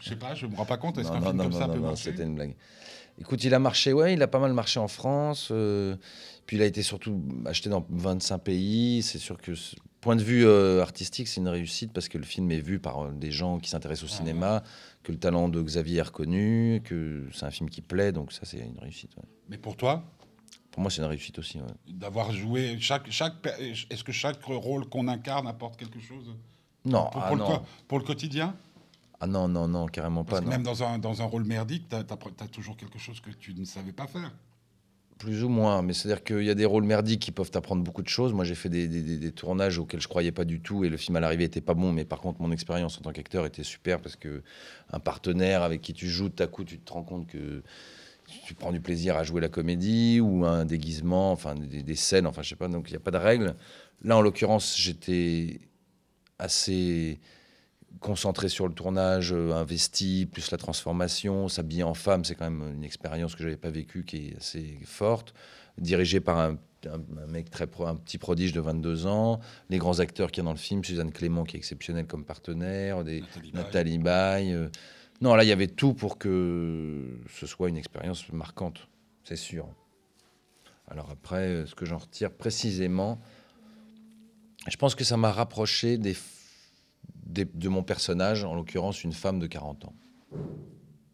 je 0.00 0.08
sais 0.10 0.16
pas, 0.16 0.34
je 0.34 0.46
me 0.46 0.54
rends 0.56 0.64
pas 0.66 0.76
compte. 0.76 0.98
Est-ce 0.98 1.08
qu'un 1.10 1.20
film 1.20 1.36
non, 1.36 1.44
comme 1.44 1.52
non, 1.52 1.58
ça 1.58 1.66
non, 1.66 1.72
peut 1.74 1.80
non, 1.80 1.86
marcher? 1.88 2.10
c'était 2.10 2.22
une 2.24 2.34
blague. 2.34 2.54
Écoute, 3.18 3.44
il 3.44 3.52
a 3.52 3.58
marché, 3.58 3.92
ouais, 3.92 4.14
il 4.14 4.22
a 4.22 4.28
pas 4.28 4.38
mal 4.38 4.52
marché 4.54 4.80
en 4.80 4.88
France. 4.88 5.48
euh, 5.50 5.96
puis 6.50 6.56
il 6.56 6.62
a 6.64 6.66
été 6.66 6.82
surtout 6.82 7.22
acheté 7.46 7.70
dans 7.70 7.86
25 7.90 8.38
pays. 8.38 9.02
C'est 9.04 9.18
sûr 9.20 9.38
que, 9.38 9.52
point 10.00 10.16
de 10.16 10.22
vue 10.24 10.44
euh, 10.44 10.82
artistique, 10.82 11.28
c'est 11.28 11.40
une 11.40 11.46
réussite 11.46 11.92
parce 11.92 12.08
que 12.08 12.18
le 12.18 12.24
film 12.24 12.50
est 12.50 12.58
vu 12.58 12.80
par 12.80 13.04
euh, 13.04 13.12
des 13.12 13.30
gens 13.30 13.60
qui 13.60 13.70
s'intéressent 13.70 14.10
au 14.10 14.12
cinéma, 14.12 14.64
que 15.04 15.12
le 15.12 15.18
talent 15.20 15.48
de 15.48 15.62
Xavier 15.62 15.98
est 15.98 16.02
reconnu, 16.02 16.82
que 16.84 17.28
c'est 17.32 17.44
un 17.46 17.52
film 17.52 17.70
qui 17.70 17.82
plaît. 17.82 18.10
Donc 18.10 18.32
ça, 18.32 18.40
c'est 18.42 18.58
une 18.58 18.80
réussite. 18.80 19.16
ouais. 19.16 19.22
Mais 19.48 19.58
pour 19.58 19.76
toi, 19.76 20.02
Pour 20.72 20.82
moi, 20.82 20.90
c'est 20.90 21.02
une 21.02 21.06
réussite 21.06 21.38
aussi. 21.38 21.58
ouais. 21.60 21.66
d'avoir 21.86 22.32
joué 22.32 22.76
chaque 22.80 23.08
chaque 23.12 23.40
per- 23.40 23.54
est-ce 23.88 24.02
que 24.02 24.10
chaque 24.10 24.42
rôle 24.42 24.88
qu'on 24.88 25.06
incarne 25.06 25.46
apporte 25.46 25.76
quelque 25.78 26.00
chose? 26.00 26.34
Non, 26.84 27.08
pour, 27.12 27.22
ah 27.22 27.28
pour 27.28 27.36
le, 27.36 27.42
non. 27.44 27.58
co- 27.58 27.62
pour 27.86 27.98
le 28.00 28.04
quotidien? 28.04 28.56
Ah 29.20 29.28
non, 29.28 29.46
non, 29.46 29.68
non, 29.68 29.86
carrément 29.86 30.24
Parce 30.24 30.40
pas. 30.40 30.44
que 30.46 30.50
non. 30.50 30.56
même 30.56 30.64
dans 30.64 30.82
un, 30.82 30.98
dans 30.98 31.22
un 31.22 31.26
rôle 31.26 31.44
merdique, 31.44 31.88
tu 31.88 31.94
as, 31.94 32.48
toujours 32.48 32.76
quelque 32.76 32.98
chose 32.98 33.20
que 33.20 33.30
tu 33.30 33.54
ne 33.54 33.64
savais 33.64 33.92
pas 33.92 34.08
faire. 34.08 34.32
Plus 35.20 35.44
ou 35.44 35.50
moins, 35.50 35.82
mais 35.82 35.92
c'est-à-dire 35.92 36.24
qu'il 36.24 36.44
y 36.44 36.48
a 36.48 36.54
des 36.54 36.64
rôles 36.64 36.84
merdiques 36.84 37.20
qui 37.20 37.30
peuvent 37.30 37.50
t'apprendre 37.50 37.84
beaucoup 37.84 38.00
de 38.00 38.08
choses. 38.08 38.32
Moi, 38.32 38.46
j'ai 38.46 38.54
fait 38.54 38.70
des, 38.70 39.32
tournages 39.32 39.78
auxquels 39.78 40.00
je 40.00 40.08
croyais 40.08 40.32
pas 40.32 40.46
du 40.46 40.60
tout 40.60 40.82
et 40.82 40.88
le 40.88 40.96
film 40.96 41.14
à 41.16 41.20
l'arrivée 41.20 41.44
était 41.44 41.60
pas 41.60 41.74
bon, 41.74 41.92
mais 41.92 42.06
par 42.06 42.22
contre, 42.22 42.40
mon 42.40 42.50
expérience 42.50 42.96
en 42.96 43.02
tant 43.02 43.12
qu'acteur 43.12 43.44
était 43.44 43.62
super 43.62 44.00
parce 44.00 44.16
que 44.16 44.42
un 44.90 44.98
partenaire 44.98 45.62
avec 45.62 45.82
qui 45.82 45.92
tu 45.92 46.08
joues, 46.08 46.30
tout 46.30 46.42
à 46.42 46.46
coup, 46.46 46.64
tu 46.64 46.78
te 46.78 46.90
rends 46.90 47.02
compte 47.02 47.26
que 47.26 47.62
tu 48.46 48.54
prends 48.54 48.72
du 48.72 48.80
plaisir 48.80 49.18
à 49.18 49.22
jouer 49.22 49.42
la 49.42 49.50
comédie 49.50 50.20
ou 50.20 50.46
un 50.46 50.64
déguisement, 50.64 51.32
enfin 51.32 51.54
des, 51.54 51.96
scènes, 51.96 52.26
enfin 52.26 52.40
je 52.40 52.48
sais 52.48 52.56
pas, 52.56 52.68
donc 52.68 52.88
il 52.88 52.92
n'y 52.92 52.96
a 52.96 53.00
pas 53.00 53.10
de 53.10 53.18
règle. 53.18 53.56
Là, 54.02 54.16
en 54.16 54.22
l'occurrence, 54.22 54.74
j'étais 54.78 55.60
assez 56.38 57.20
concentré 57.98 58.48
sur 58.48 58.68
le 58.68 58.74
tournage, 58.74 59.32
euh, 59.32 59.52
investi, 59.52 60.26
plus 60.26 60.50
la 60.52 60.58
transformation, 60.58 61.48
s'habiller 61.48 61.82
en 61.82 61.94
femme, 61.94 62.24
c'est 62.24 62.34
quand 62.34 62.48
même 62.50 62.74
une 62.74 62.84
expérience 62.84 63.34
que 63.34 63.42
j'avais 63.42 63.56
pas 63.56 63.70
vécue 63.70 64.04
qui 64.04 64.28
est 64.28 64.36
assez 64.36 64.78
forte, 64.84 65.34
dirigé 65.76 66.20
par 66.20 66.38
un, 66.38 66.56
un- 66.86 67.22
un 67.22 67.26
mec 67.26 67.50
très 67.50 67.66
pro, 67.66 67.86
un 67.86 67.96
petit 67.96 68.16
prodige 68.18 68.52
de 68.52 68.60
22 68.60 69.06
ans, 69.06 69.40
les 69.68 69.78
grands 69.78 69.98
acteurs 69.98 70.30
qu'il 70.30 70.42
y 70.42 70.44
a 70.44 70.44
dans 70.44 70.52
le 70.52 70.58
film, 70.58 70.84
Suzanne 70.84 71.10
Clément 71.12 71.44
qui 71.44 71.56
est 71.56 71.58
exceptionnelle 71.58 72.06
comme 72.06 72.24
partenaire, 72.24 73.02
des 73.04 73.20
Nathalie 73.22 73.50
Baye. 73.52 73.62
Nathalie 73.64 73.98
Baye. 73.98 74.52
euh. 74.54 74.68
Non, 75.20 75.34
là 75.34 75.44
il 75.44 75.48
y 75.48 75.52
avait 75.52 75.66
tout 75.66 75.92
pour 75.92 76.16
que 76.16 77.18
ce 77.34 77.46
soit 77.46 77.68
une 77.68 77.76
expérience 77.76 78.30
marquante, 78.32 78.88
c'est 79.24 79.36
sûr. 79.36 79.66
Alors 80.88 81.10
après, 81.10 81.46
euh, 81.48 81.66
ce 81.66 81.74
que 81.74 81.84
j'en 81.84 81.98
retire 81.98 82.30
précisément, 82.32 83.20
je 84.68 84.76
pense 84.76 84.94
que 84.94 85.04
ça 85.04 85.16
m'a 85.16 85.30
rapproché 85.32 85.98
des, 85.98 86.16
de 87.26 87.68
mon 87.68 87.82
personnage, 87.82 88.44
en 88.44 88.54
l'occurrence 88.54 89.04
une 89.04 89.12
femme 89.12 89.38
de 89.38 89.46
40 89.46 89.84
ans. 89.86 89.94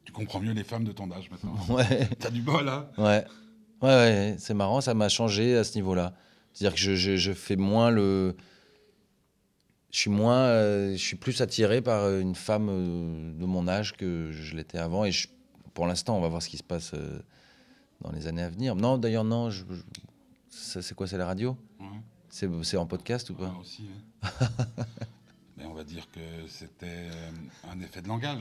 Tu 0.05 0.13
comprends 0.13 0.41
mieux 0.41 0.53
les 0.53 0.65
femmes 0.65 0.85
de 0.85 0.93
ton 0.93 1.11
âge 1.11 1.31
maintenant. 1.31 1.55
Ouais, 1.75 2.09
T'as 2.19 2.31
du 2.31 2.43
bol, 2.43 2.69
hein 2.69 2.89
ouais, 2.99 3.25
ouais, 3.83 3.89
ouais, 3.89 4.37
c'est 4.39 4.55
marrant, 4.55 4.81
ça 4.81 4.95
m'a 4.95 5.09
changé 5.09 5.57
à 5.57 5.65
ce 5.65 5.75
niveau-là. 5.75 6.15
C'est-à-dire 6.53 6.75
que 6.75 6.81
je, 6.81 6.95
je- 6.95 7.17
je 7.17 7.33
fais 7.33 7.57
moins 7.57 7.91
le. 7.91 8.35
Je 9.91 10.01
suis 10.01 10.11
moins, 10.11 10.41
euh, 10.45 10.93
je 10.93 10.97
suis 11.03 11.17
plus 11.17 11.41
attiré 11.41 11.81
par 11.81 12.11
une 12.11 12.35
femme 12.35 12.69
euh, 12.71 13.33
de 13.39 13.47
mon 13.47 13.67
âge 13.69 13.93
que 13.95 14.31
je 14.33 14.55
l'étais 14.57 14.79
avant. 14.79 15.05
Et 15.05 15.13
je- 15.13 15.29
pour 15.75 15.87
l'instant, 15.87 16.17
on 16.17 16.21
va 16.21 16.29
voir 16.29 16.43
ce 16.43 16.49
qui 16.49 16.57
se 16.59 16.63
passe 16.63 16.93
euh, 16.95 17.19
dans 18.03 18.11
les 18.13 18.27
années 18.27 18.43
à 18.43 18.49
venir. 18.51 18.75
Non, 18.75 18.99
d'ailleurs, 18.99 19.25
non. 19.25 19.51
je- 19.51 19.65
c'est 20.51 20.95
quoi, 20.95 21.07
c'est 21.07 21.19
la 21.19 21.27
radio? 21.27 21.57
Ouais, 21.81 21.87
C'est 22.29 22.49
c'est 22.65 22.77
en 22.79 22.87
podcast 22.87 23.29
ou 23.31 23.35
pas 23.35 23.45
ouais, 23.45 23.61
aussi. 23.61 23.89
hein. 24.23 24.29
Mais 25.59 25.65
on 25.65 25.73
va 25.75 25.76
dire 25.87 26.07
que 26.13 26.21
c'était 26.49 26.87
euh, 26.87 27.31
un 27.71 27.81
effet 27.81 28.03
de 28.03 28.09
langage. 28.09 28.41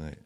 Ouais. 0.00 0.16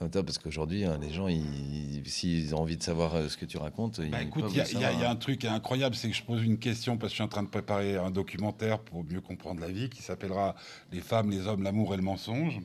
Attends, 0.00 0.22
parce 0.22 0.38
qu'aujourd'hui, 0.38 0.84
hein, 0.84 0.96
les 1.02 1.10
gens, 1.12 1.26
ils- 1.26 2.02
s'ils 2.06 2.54
ont 2.54 2.58
envie 2.60 2.76
de 2.76 2.82
savoir 2.84 3.16
euh, 3.16 3.28
ce 3.28 3.36
que 3.36 3.44
tu 3.44 3.58
racontes, 3.58 4.00
Bah, 4.00 4.22
ils 4.22 4.28
écoute, 4.28 4.44
il 4.50 4.54
y, 4.78 4.80
y 4.80 4.84
a- 4.84 5.10
un 5.10 5.16
truc 5.16 5.44
incroyable, 5.44 5.96
c'est 5.96 6.08
que 6.08 6.14
je 6.14 6.22
pose 6.22 6.42
une 6.44 6.58
question 6.58 6.96
parce 6.96 7.08
que 7.10 7.14
je 7.14 7.14
suis 7.16 7.24
en 7.24 7.28
train 7.28 7.42
de 7.42 7.48
préparer 7.48 7.96
un 7.96 8.12
documentaire 8.12 8.78
pour 8.78 9.02
mieux 9.04 9.20
comprendre 9.20 9.60
la 9.60 9.68
vie 9.68 9.88
qui 9.90 10.02
s'appellera 10.02 10.54
Les 10.92 11.00
femmes, 11.00 11.30
les 11.30 11.48
hommes, 11.48 11.64
l'amour 11.64 11.94
et 11.94 11.96
le 11.96 12.04
mensonge. 12.04 12.60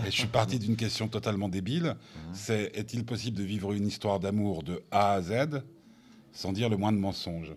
Et 0.00 0.06
je 0.06 0.10
suis 0.10 0.26
parti 0.28 0.58
d'une 0.58 0.76
question 0.76 1.08
totalement 1.08 1.48
débile. 1.48 1.96
C'est 2.34 2.70
est-il 2.76 3.04
possible 3.06 3.38
de 3.38 3.42
vivre 3.42 3.72
une 3.72 3.86
histoire 3.86 4.20
d'amour 4.20 4.62
de 4.62 4.82
A 4.90 5.12
à 5.14 5.22
Z 5.22 5.62
sans 6.32 6.52
dire 6.52 6.68
le 6.68 6.76
moins 6.76 6.92
de 6.92 6.98
mensonges? 6.98 7.54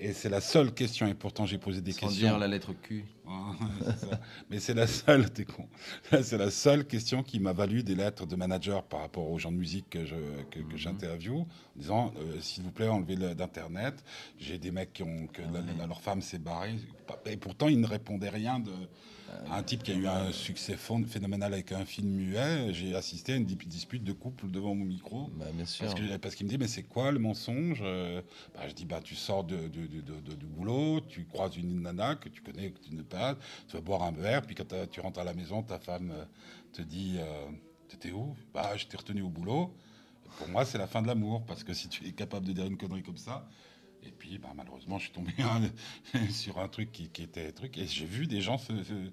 Et 0.00 0.12
c'est 0.12 0.28
la 0.28 0.40
seule 0.40 0.72
question. 0.74 1.06
Et 1.06 1.14
pourtant, 1.14 1.46
j'ai 1.46 1.56
posé 1.58 1.80
des 1.80 1.92
Sans 1.92 2.00
questions. 2.08 2.28
dire 2.28 2.38
la 2.38 2.48
lettre 2.48 2.72
Q. 2.82 3.04
Ça. 3.96 4.20
Mais 4.50 4.58
c'est 4.58 4.74
la 4.74 4.86
seule, 4.86 5.30
t'es 5.30 5.44
con. 5.44 5.66
C'est 6.22 6.36
la 6.36 6.50
seule 6.50 6.84
question 6.86 7.22
qui 7.22 7.38
m'a 7.40 7.52
valu 7.52 7.82
des 7.82 7.94
lettres 7.94 8.26
de 8.26 8.36
manager 8.36 8.82
par 8.82 9.00
rapport 9.00 9.30
aux 9.30 9.38
gens 9.38 9.52
de 9.52 9.56
musique 9.56 9.90
que 9.90 10.04
que 10.50 10.76
j'interviewe, 10.76 11.40
en 11.42 11.46
disant 11.76 12.12
euh, 12.18 12.40
s'il 12.40 12.64
vous 12.64 12.70
plaît 12.72 12.88
enlevez-le 12.88 13.34
d'internet. 13.34 14.04
J'ai 14.38 14.58
des 14.58 14.70
mecs 14.72 14.92
qui 14.92 15.04
ont 15.04 15.26
que 15.28 15.42
la- 15.42 15.60
la- 15.78 15.86
leur 15.86 16.00
femme 16.02 16.20
s'est 16.22 16.38
barrée. 16.38 16.74
Et 17.26 17.36
pourtant 17.36 17.68
ils 17.68 17.80
ne 17.80 17.86
répondaient 17.86 18.28
rien 18.30 18.58
de 18.58 18.72
un 19.50 19.62
type 19.62 19.82
qui 19.82 19.92
a 19.92 19.94
eu 19.94 20.06
un 20.06 20.32
succès 20.32 20.76
phénoménal 20.76 21.52
avec 21.52 21.72
un 21.72 21.84
film 21.84 22.08
muet. 22.08 22.72
J'ai 22.72 22.94
assisté 22.94 23.32
à 23.32 23.36
une 23.36 23.44
di- 23.44 23.56
dispute 23.56 24.02
de 24.04 24.12
couple 24.12 24.50
devant 24.50 24.74
mon 24.74 24.84
micro. 24.84 25.30
Bah, 25.36 25.46
bien 25.52 25.64
sûr. 25.66 25.86
Parce 25.86 26.00
que- 26.00 26.16
parce 26.16 26.34
qu'il 26.34 26.46
me 26.46 26.50
dit, 26.50 26.58
mais 26.58 26.68
c'est 26.68 26.82
quoi 26.82 27.10
le 27.12 27.18
mensonge 27.18 27.80
Euh, 27.82 28.22
bah, 28.54 28.68
Je 28.68 28.74
dis, 28.74 28.84
bah, 28.84 29.00
tu 29.02 29.14
sors 29.14 29.44
de, 29.44 29.68
du 29.68 30.46
boulot, 30.46 31.00
tu 31.08 31.24
croises 31.24 31.56
une 31.56 31.82
nana 31.82 32.14
que 32.16 32.28
tu 32.28 32.42
connais, 32.42 32.70
que 32.70 32.78
tu 32.80 32.94
ne 32.94 33.02
pas, 33.02 33.36
tu 33.68 33.76
vas 33.76 33.82
boire 33.82 34.02
un 34.02 34.12
verre, 34.12 34.42
puis 34.42 34.54
quand 34.54 34.72
tu 34.90 35.00
rentres 35.00 35.20
à 35.20 35.24
la 35.24 35.34
maison, 35.34 35.62
ta 35.62 35.78
femme 35.78 36.10
euh, 36.12 36.24
te 36.72 36.82
dit, 36.82 37.16
euh, 37.18 37.46
t'étais 37.88 38.12
où? 38.12 38.34
Bah, 38.52 38.76
je 38.76 38.86
t'ai 38.86 38.96
retenu 38.96 39.22
au 39.22 39.28
boulot. 39.28 39.74
Pour 40.38 40.48
moi, 40.48 40.64
c'est 40.64 40.78
la 40.78 40.86
fin 40.86 41.00
de 41.02 41.06
l'amour, 41.06 41.44
parce 41.46 41.62
que 41.62 41.74
si 41.74 41.88
tu 41.88 42.06
es 42.06 42.12
capable 42.12 42.46
de 42.46 42.52
dire 42.52 42.66
une 42.66 42.76
connerie 42.76 43.02
comme 43.02 43.16
ça, 43.18 43.46
et 44.06 44.10
puis, 44.10 44.38
bah, 44.38 44.52
malheureusement, 44.56 44.98
je 44.98 45.04
suis 45.04 45.12
tombé 45.12 45.32
hein, 45.40 45.60
sur 46.30 46.58
un 46.58 46.68
truc 46.68 46.92
qui, 46.92 47.08
qui 47.08 47.22
était 47.22 47.52
truc, 47.52 47.76
et 47.78 47.86
j'ai 47.86 48.06
vu 48.06 48.26
des 48.26 48.40
gens 48.40 48.58
se, 48.58 48.82
se- 48.82 49.10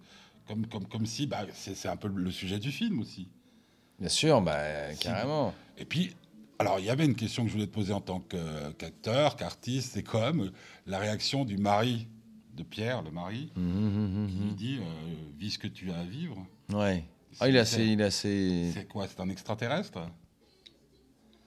comme, 0.47 0.65
comme, 0.67 0.87
comme 0.87 1.05
si, 1.05 1.27
bah, 1.27 1.45
c'est 1.53 1.75
c'est 1.75 1.87
un 1.89 1.95
peu 1.97 2.07
le 2.07 2.31
sujet 2.31 2.59
du 2.59 2.71
film 2.71 2.99
aussi. 2.99 3.29
Bien 3.99 4.09
sûr, 4.09 4.41
bah, 4.41 4.93
carrément. 4.99 5.53
Et 5.77 5.85
puis, 5.85 6.15
alors, 6.59 6.79
il 6.79 6.85
y 6.85 6.89
avait 6.89 7.05
une 7.05 7.15
question 7.15 7.43
que 7.43 7.49
je 7.49 7.53
voulais 7.53 7.67
te 7.67 7.73
poser 7.73 7.93
en 7.93 8.01
tant 8.01 8.19
qu'acteur, 8.77 9.35
qu'artiste, 9.35 9.93
c'est 9.93 10.03
quand 10.03 10.19
même 10.21 10.51
la 10.85 10.99
réaction 10.99 11.45
du 11.45 11.57
mari 11.57 12.07
de 12.55 12.63
Pierre, 12.63 13.01
le 13.01 13.11
mari, 13.11 13.51
Mhm, 13.55 13.63
mhm, 13.63 14.27
qui 14.29 14.35
mhm. 14.37 14.55
dit 14.55 14.77
euh, 14.81 15.15
Vis 15.39 15.51
ce 15.51 15.59
que 15.59 15.67
tu 15.67 15.91
as 15.91 15.99
à 15.99 16.03
vivre. 16.03 16.45
Ouais. 16.73 17.03
Ah, 17.39 17.47
il 17.47 17.55
est 17.55 17.63
C'est- 17.65 17.75
assez. 17.75 17.85
Il 17.85 18.01
est 18.01 18.05
assez... 18.05 18.71
C'est 18.73 18.87
quoi 18.87 19.07
C'est 19.07 19.19
un 19.21 19.29
extraterrestre? 19.29 19.99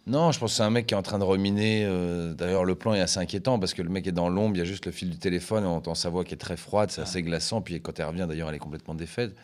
Non, 0.06 0.32
je 0.32 0.38
pense 0.38 0.52
que 0.52 0.56
c'est 0.58 0.62
un 0.62 0.70
mec 0.70 0.86
qui 0.86 0.94
est 0.94 0.96
en 0.96 1.02
train 1.02 1.18
de 1.18 1.24
ruminer. 1.24 1.84
euh, 1.86 2.34
D'ailleurs, 2.34 2.64
le 2.64 2.74
plan 2.74 2.92
est 2.92 3.00
assez 3.00 3.18
inquiétant 3.18 3.58
parce 3.58 3.72
que 3.72 3.80
le 3.80 3.88
mec 3.88 4.06
est 4.06 4.12
dans 4.12 4.28
l'ombre, 4.28 4.54
il 4.56 4.58
y 4.58 4.62
a 4.62 4.66
juste 4.66 4.84
le 4.84 4.92
fil 4.92 5.08
du 5.08 5.18
téléphone 5.18 5.64
et 5.64 5.66
on 5.66 5.76
entend 5.76 5.94
sa 5.94 6.10
voix 6.10 6.24
qui 6.24 6.34
est 6.34 6.38
très 6.38 6.58
froide, 6.58 6.90
c'est 6.90 7.00
assez 7.00 7.22
glaçant. 7.22 7.62
Puis 7.62 7.80
quand 7.80 7.98
elle 7.98 8.06
revient, 8.06 8.26
d'ailleurs, 8.28 8.50
elle 8.50 8.54
est 8.56 8.58
complètement 8.58 8.94
défaite. 8.94 9.34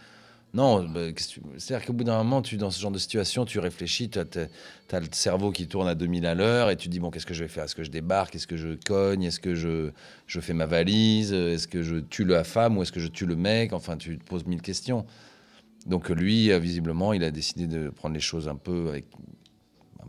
Non, 0.53 0.83
bah, 0.85 1.01
c'est-à-dire 1.57 1.87
qu'au 1.87 1.93
bout 1.95 2.05
d'un 2.05 2.19
moment, 2.19 2.43
tu, 2.43 2.57
dans 2.57 2.71
ce 2.71 2.81
genre 2.81 2.91
de 2.91 2.99
situation, 2.99 3.45
tu 3.47 3.59
réfléchis, 3.61 4.11
tu 4.11 4.19
as, 4.19 5.01
le 5.01 5.07
cerveau 5.13 5.53
qui 5.53 5.67
tourne 5.69 5.89
à 5.89 5.95
2000 5.95 6.27
à 6.27 6.35
l'heure 6.35 6.71
et 6.71 6.77
tu 6.77 6.89
te 6.89 6.93
dis, 6.93 6.99
bon, 7.01 7.11
qu'est-ce 7.11 7.27
que 7.27 7.35
je 7.35 7.45
vais 7.45 7.49
faire? 7.49 7.65
Est-ce 7.65 7.77
que 7.77 7.85
je 7.85 7.91
débarque? 7.91 8.35
Est-ce 8.35 8.49
que 8.49 8.57
je 8.57 8.75
cogne? 8.85 9.23
Est-ce 9.23 9.41
que 9.41 9.55
je, 9.55 9.93
je 10.27 10.41
fais 10.41 10.53
ma 10.53 10.67
valise? 10.67 11.33
Est-ce 11.33 11.69
que 11.69 11.83
je 11.83 11.97
tue 11.97 12.25
la 12.25 12.45
femme 12.45 12.77
ou 12.77 12.83
est-ce 12.83 12.93
que 12.93 13.01
je 13.01 13.09
tue 13.09 13.27
le 13.27 13.37
mec? 13.37 13.73
Enfin, 13.73 13.97
tu 13.97 14.19
te 14.19 14.25
poses 14.25 14.45
mille 14.45 14.61
questions. 14.61 15.07
Donc 15.87 16.11
lui, 16.11 16.51
euh, 16.53 16.59
visiblement, 16.59 17.13
il 17.13 17.25
a 17.25 17.31
décidé 17.31 17.67
de 17.67 17.89
prendre 17.89 18.15
les 18.15 18.21
choses 18.21 18.49
un 18.49 18.57
peu 18.57 18.89
avec 18.89 19.07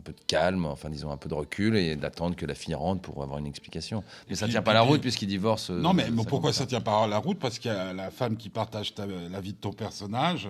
peu 0.02 0.12
de 0.12 0.20
calme, 0.26 0.66
enfin 0.66 0.90
disons 0.90 1.10
un 1.10 1.16
peu 1.16 1.28
de 1.28 1.34
recul 1.34 1.76
et 1.76 1.96
d'attendre 1.96 2.36
que 2.36 2.44
la 2.46 2.54
fille 2.54 2.74
rentre 2.74 3.00
pour 3.02 3.22
avoir 3.22 3.38
une 3.38 3.46
explication. 3.46 4.02
Mais 4.26 4.32
Et 4.32 4.36
ça 4.36 4.46
puis- 4.46 4.52
tient 4.52 4.62
pas 4.62 4.72
puis- 4.72 4.74
la 4.76 4.82
route 4.82 5.00
puisqu'il 5.00 5.28
divorce. 5.28 5.70
euh, 5.70 5.80
Non, 5.80 5.94
mais 5.94 6.06
pourquoi 6.28 6.52
ça 6.52 6.66
tient 6.66 6.80
pas 6.80 7.06
la 7.06 7.18
route? 7.18 7.38
Parce 7.38 7.58
qu'il 7.58 7.70
y 7.70 7.74
a 7.74 7.92
la 7.92 8.10
femme 8.10 8.36
qui 8.36 8.48
partage 8.50 8.94
ta- 8.94 9.06
la 9.06 9.40
vie 9.40 9.52
de 9.52 9.58
ton 9.58 9.72
personnage 9.72 10.48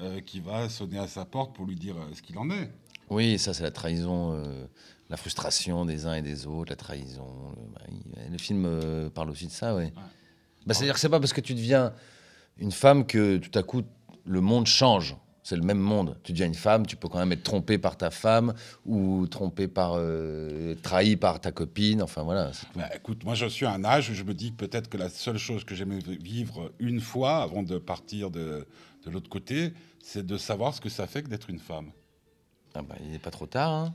euh, 0.00 0.20
qui 0.20 0.40
va 0.40 0.68
sonner 0.68 0.98
à 0.98 1.06
sa 1.06 1.24
porte 1.24 1.54
pour 1.54 1.64
lui 1.66 1.76
dire 1.76 1.96
euh, 1.96 2.14
ce 2.14 2.20
qu'il 2.22 2.36
en 2.38 2.50
est. 2.50 2.70
Oui, 3.08 3.38
ça 3.38 3.54
c'est 3.54 3.62
la 3.62 3.70
trahison, 3.70 4.32
euh, 4.32 4.66
la 5.08 5.16
frustration 5.16 5.84
des 5.84 6.06
uns 6.06 6.14
et 6.14 6.22
des 6.22 6.46
autres, 6.46 6.70
la 6.70 6.76
trahison. 6.76 7.26
Le, 7.56 7.62
bah, 7.72 7.80
oui, 7.88 8.22
le 8.30 8.38
film 8.38 8.64
euh, 8.66 9.08
parle 9.10 9.30
aussi 9.30 9.46
de 9.46 9.52
ça, 9.52 9.74
ouais. 9.74 9.92
Bah, 10.66 10.74
C'est-à-dire 10.74 10.94
que 10.94 11.00
c'est 11.00 11.08
pas 11.08 11.20
parce 11.20 11.32
que 11.32 11.40
tu 11.40 11.54
deviens 11.54 11.92
une 12.58 12.72
femme 12.72 13.06
que 13.06 13.36
tout 13.36 13.56
à 13.58 13.62
coup 13.62 13.82
le 14.24 14.40
monde 14.40 14.66
change. 14.66 15.16
C'est 15.46 15.54
le 15.54 15.62
même 15.62 15.78
monde. 15.78 16.16
Tu 16.24 16.32
deviens 16.32 16.48
une 16.48 16.56
femme, 16.56 16.86
tu 16.86 16.96
peux 16.96 17.06
quand 17.06 17.20
même 17.20 17.30
être 17.30 17.44
trompé 17.44 17.78
par 17.78 17.96
ta 17.96 18.10
femme 18.10 18.52
ou 18.84 19.28
trompé 19.28 19.68
par, 19.68 19.92
euh, 19.94 20.74
trahi 20.82 21.14
par 21.14 21.40
ta 21.40 21.52
copine. 21.52 22.02
Enfin 22.02 22.24
voilà. 22.24 22.50
Bah, 22.74 22.90
écoute, 22.92 23.22
moi 23.22 23.36
je 23.36 23.46
suis 23.46 23.64
à 23.64 23.70
un 23.70 23.84
âge 23.84 24.10
où 24.10 24.14
je 24.14 24.24
me 24.24 24.34
dis 24.34 24.50
peut-être 24.50 24.90
que 24.90 24.96
la 24.96 25.08
seule 25.08 25.38
chose 25.38 25.62
que 25.62 25.76
j'aimais 25.76 26.00
vivre 26.20 26.72
une 26.80 27.00
fois 27.00 27.44
avant 27.44 27.62
de 27.62 27.78
partir 27.78 28.32
de, 28.32 28.66
de 29.04 29.10
l'autre 29.12 29.30
côté, 29.30 29.72
c'est 30.02 30.26
de 30.26 30.36
savoir 30.36 30.74
ce 30.74 30.80
que 30.80 30.88
ça 30.88 31.06
fait 31.06 31.22
que 31.22 31.28
d'être 31.28 31.48
une 31.48 31.60
femme. 31.60 31.92
Ah 32.74 32.82
bah, 32.82 32.96
il 33.00 33.12
n'est 33.12 33.20
pas 33.20 33.30
trop 33.30 33.46
tard. 33.46 33.70
Hein 33.72 33.94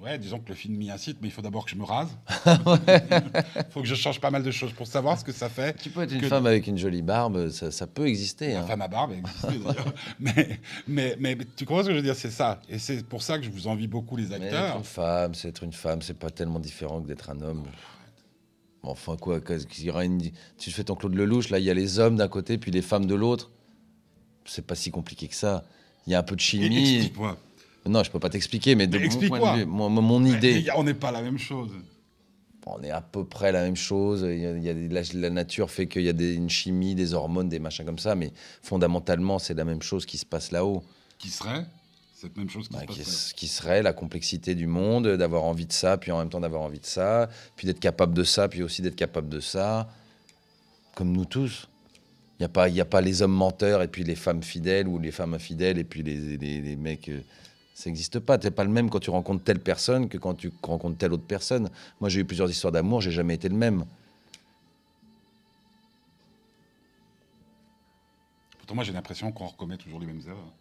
Ouais, 0.00 0.18
disons 0.18 0.38
que 0.38 0.48
le 0.50 0.54
film 0.54 0.76
m'y 0.76 0.90
incite, 0.90 1.18
mais 1.22 1.28
il 1.28 1.30
faut 1.30 1.40
d'abord 1.42 1.64
que 1.64 1.70
je 1.70 1.76
me 1.76 1.82
rase. 1.84 2.10
Il 2.46 3.64
faut 3.70 3.80
que 3.80 3.86
je 3.86 3.94
change 3.94 4.20
pas 4.20 4.30
mal 4.30 4.42
de 4.42 4.50
choses 4.50 4.72
pour 4.72 4.86
savoir 4.86 5.18
ce 5.18 5.24
que 5.24 5.32
ça 5.32 5.48
fait. 5.48 5.74
Tu 5.82 5.88
peux 5.90 6.02
être 6.02 6.12
une 6.12 6.20
Que- 6.20 6.28
femme 6.28 6.46
avec 6.46 6.66
une 6.66 6.76
jolie 6.76 7.00
barbe, 7.02 7.48
ça, 7.48 7.70
ça 7.70 7.86
peut 7.86 8.06
exister. 8.06 8.52
La 8.52 8.60
hein. 8.60 8.66
femme 8.66 8.82
à 8.82 8.88
barbe 8.88 9.12
existait 9.12 9.58
d'ailleurs. 9.64 9.94
mais, 10.20 10.60
mais, 10.86 11.16
mais, 11.18 11.36
tu 11.56 11.64
comprends 11.64 11.82
ce 11.82 11.88
que 11.88 11.92
je 11.92 11.96
veux 11.98 12.02
dire? 12.04 12.14
C'est 12.14 12.30
ça. 12.30 12.60
Et 12.68 12.78
c'est 12.78 13.04
pour 13.06 13.22
ça 13.22 13.38
que 13.38 13.44
je 13.44 13.50
vous 13.50 13.66
envie 13.68 13.88
beaucoup 13.88 14.16
les 14.16 14.26
Mais 14.26 14.36
être 14.36 14.44
acteurs. 14.44 14.76
une 14.76 14.84
femme, 14.84 15.34
c'est 15.34 15.48
être 15.48 15.64
une 15.64 15.72
femme, 15.72 16.02
c'est 16.02 16.18
pas 16.18 16.30
tellement 16.30 16.60
différent 16.60 17.00
que 17.00 17.06
d'être 17.08 17.30
un 17.30 17.40
homme. 17.40 17.64
Enfin 18.82 19.16
quoi, 19.16 19.40
qu'il 19.40 19.84
y 19.84 19.90
aura 19.90 20.04
une- 20.04 20.20
tu 20.58 20.70
fais 20.70 20.84
ton 20.84 20.94
Claude 20.94 21.14
Lelouch, 21.14 21.48
là 21.50 21.58
il 21.58 21.64
y 21.64 21.70
a 21.70 21.74
les 21.74 21.98
hommes 21.98 22.16
d'un 22.16 22.28
côté 22.28 22.58
puis 22.58 22.70
les 22.70 22.82
femmes 22.82 23.06
de 23.06 23.14
l'autre. 23.14 23.50
C'est 24.44 24.64
pas 24.64 24.76
si 24.76 24.90
compliqué 24.92 25.26
que 25.26 25.34
ça. 25.34 25.64
Il 26.06 26.12
y 26.12 26.14
a 26.14 26.20
un 26.20 26.22
peu 26.22 26.36
de 26.36 26.40
Et 26.40 26.44
chimie. 26.44 26.94
Explique-moi. 26.96 27.36
Non, 27.86 28.02
je 28.02 28.10
peux 28.10 28.18
pas 28.20 28.30
t'expliquer, 28.30 28.74
mais 28.74 28.86
de 28.86 28.98
Mais 28.98 29.08
mon 29.08 29.28
point 29.28 29.54
de 29.54 29.58
vue, 29.60 29.66
mon, 29.66 30.24
idée, 30.24 30.66
on 30.76 30.84
n'est 30.84 30.94
pas 30.94 31.12
la 31.12 31.22
même 31.22 31.38
chose. 31.38 31.70
on 32.66 32.82
est 32.82 32.90
à 32.90 33.00
peu 33.00 33.24
près 33.24 33.52
la 33.52 33.62
même 33.62 33.76
chose. 33.76 34.22
Il 34.28 34.38
y 34.40 34.46
a, 34.46 34.56
il 34.56 34.62
y 34.62 34.68
a 34.68 34.74
des- 34.74 34.88
la, 34.88 35.02
la 35.14 35.30
nature 35.30 35.70
fait 35.70 35.86
qu'il 35.86 36.02
y 36.02 36.08
a 36.08 36.12
des- 36.12 36.34
une 36.34 36.50
chimie, 36.50 36.94
des 36.96 37.14
hormones, 37.14 37.48
des 37.48 37.60
machins 37.60 37.84
comme 37.86 37.98
ça, 38.00 38.14
mais 38.16 38.32
fondamentalement 38.62 39.38
c'est 39.38 39.54
la 39.54 39.64
même 39.64 39.82
chose 39.82 40.04
qui 40.04 40.18
se 40.18 40.26
passe 40.26 40.50
là-haut. 40.50 40.82
Qui 41.18 41.28
serait 41.28 41.64
cette 42.14 42.36
même 42.36 42.50
chose 42.50 42.66
qui 42.68 42.74
Bah, 42.74 42.80
se 42.92 43.28
qui, 43.30 43.34
qui 43.36 43.46
serait 43.48 43.82
la 43.82 43.92
complexité 43.92 44.54
du 44.56 44.66
monde, 44.66 45.06
d'avoir 45.16 45.44
envie 45.44 45.66
de 45.66 45.72
ça, 45.72 45.96
puis 45.96 46.10
en 46.10 46.18
même 46.18 46.28
temps 46.28 46.40
d'avoir 46.40 46.62
envie 46.62 46.80
de 46.80 46.86
ça, 46.86 47.28
puis 47.56 47.66
d'être 47.68 47.78
capable 47.78 48.14
de 48.14 48.24
ça, 48.24 48.48
puis 48.48 48.62
aussi 48.64 48.82
d'être 48.82 48.96
capable 48.96 49.28
de 49.28 49.38
ça, 49.40 49.88
comme 50.96 51.12
nous 51.12 51.24
tous. 51.26 51.68
Il 52.38 52.42
n'y 52.42 52.46
a, 52.46 52.48
pas- 52.48 52.68
y 52.68 52.80
a 52.80 52.84
pas 52.84 53.00
les 53.00 53.22
hommes 53.22 53.32
menteurs 53.34 53.80
et 53.82 53.88
puis 53.88 54.02
les 54.04 54.16
femmes 54.16 54.42
fidèles 54.42 54.88
ou 54.88 54.98
les 54.98 55.10
femmes 55.12 55.34
infidèles 55.34 55.78
et 55.78 55.84
puis 55.84 56.02
les, 56.02 56.36
les- 56.36 56.60
les 56.60 56.76
mecs. 56.76 57.10
Ça 57.76 57.90
n'existe 57.90 58.20
pas. 58.20 58.38
Tu 58.38 58.46
n'es 58.46 58.50
pas 58.50 58.64
le 58.64 58.70
même 58.70 58.88
quand 58.88 59.00
tu 59.00 59.10
rencontres 59.10 59.44
telle 59.44 59.60
personne 59.60 60.08
que 60.08 60.16
quand 60.16 60.32
tu 60.32 60.50
rencontres 60.62 60.96
telle 60.96 61.12
autre 61.12 61.26
personne. 61.26 61.68
Moi, 62.00 62.08
j'ai 62.08 62.20
eu 62.20 62.24
plusieurs 62.24 62.48
histoires 62.48 62.72
d'amour, 62.72 63.02
j'ai 63.02 63.10
jamais 63.10 63.34
été 63.34 63.50
le 63.50 63.54
même. 63.54 63.84
Pourtant, 68.56 68.76
moi, 68.76 68.82
j'ai 68.82 68.94
l'impression 68.94 69.30
qu'on 69.30 69.46
reconnaît 69.46 69.76
toujours 69.76 70.00
les 70.00 70.06
mêmes 70.06 70.22
erreurs. 70.26 70.52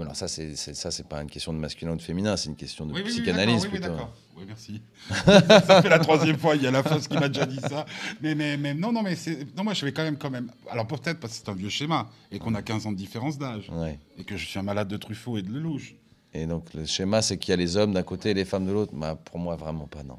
Alors 0.00 0.16
ça, 0.16 0.26
c'est 0.26 0.56
ça, 0.56 0.90
c'est 0.90 1.06
pas 1.06 1.20
une 1.20 1.28
question 1.28 1.52
de 1.52 1.58
masculin 1.58 1.92
ou 1.92 1.96
de 1.96 2.02
féminin, 2.02 2.36
c'est 2.38 2.48
une 2.48 2.56
question 2.56 2.86
de 2.86 2.94
Oui, 2.94 3.02
psychanalyse 3.02 3.62
oui, 3.64 3.68
oui, 3.72 3.78
plutôt. 3.78 3.88
d'accord. 3.92 4.12
Oui, 4.38 4.44
merci. 4.46 4.80
ça 5.26 5.82
fait 5.82 5.88
la 5.90 5.98
troisième 5.98 6.38
fois, 6.38 6.56
il 6.56 6.62
y 6.62 6.66
a 6.66 6.70
la 6.70 6.82
fausse 6.82 7.08
qui 7.08 7.18
m'a 7.18 7.28
déjà 7.28 7.44
dit 7.44 7.60
ça. 7.60 7.84
Mais, 8.22 8.34
mais, 8.34 8.56
mais 8.56 8.72
non, 8.72 8.90
non, 8.90 9.02
mais 9.02 9.14
c'est. 9.16 9.54
Non, 9.54 9.64
moi, 9.64 9.74
je 9.74 9.84
vais 9.84 9.92
quand 9.92 10.02
même, 10.02 10.16
quand 10.16 10.30
même. 10.30 10.50
Alors, 10.70 10.86
peut-être 10.86 11.20
parce 11.20 11.34
que 11.38 11.44
c'est 11.44 11.50
un 11.50 11.54
vieux 11.54 11.68
schéma 11.68 12.08
et 12.30 12.38
qu'on 12.38 12.54
a 12.54 12.62
15 12.62 12.86
ans 12.86 12.92
de 12.92 12.96
différence 12.96 13.36
d'âge 13.36 13.68
Ouais. 13.70 13.98
et 14.16 14.24
que 14.24 14.36
je 14.38 14.46
suis 14.46 14.58
un 14.58 14.62
malade 14.62 14.88
de 14.88 14.96
Truffaut 14.96 15.36
et 15.36 15.42
de 15.42 15.50
Lelouch. 15.52 15.94
Et 16.32 16.46
donc 16.46 16.72
le 16.72 16.86
schéma, 16.86 17.20
c'est 17.20 17.36
qu'il 17.36 17.50
y 17.50 17.52
a 17.52 17.56
les 17.56 17.76
hommes 17.76 17.92
d'un 17.92 18.02
côté 18.02 18.30
et 18.30 18.34
les 18.34 18.46
femmes 18.46 18.66
de 18.66 18.72
l'autre. 18.72 18.94
Bah, 18.94 19.14
pour 19.22 19.38
moi, 19.38 19.56
vraiment 19.56 19.86
pas, 19.86 20.02
non. 20.02 20.18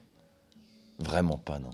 Vraiment 1.00 1.40
pas, 1.40 1.58
non. 1.58 1.72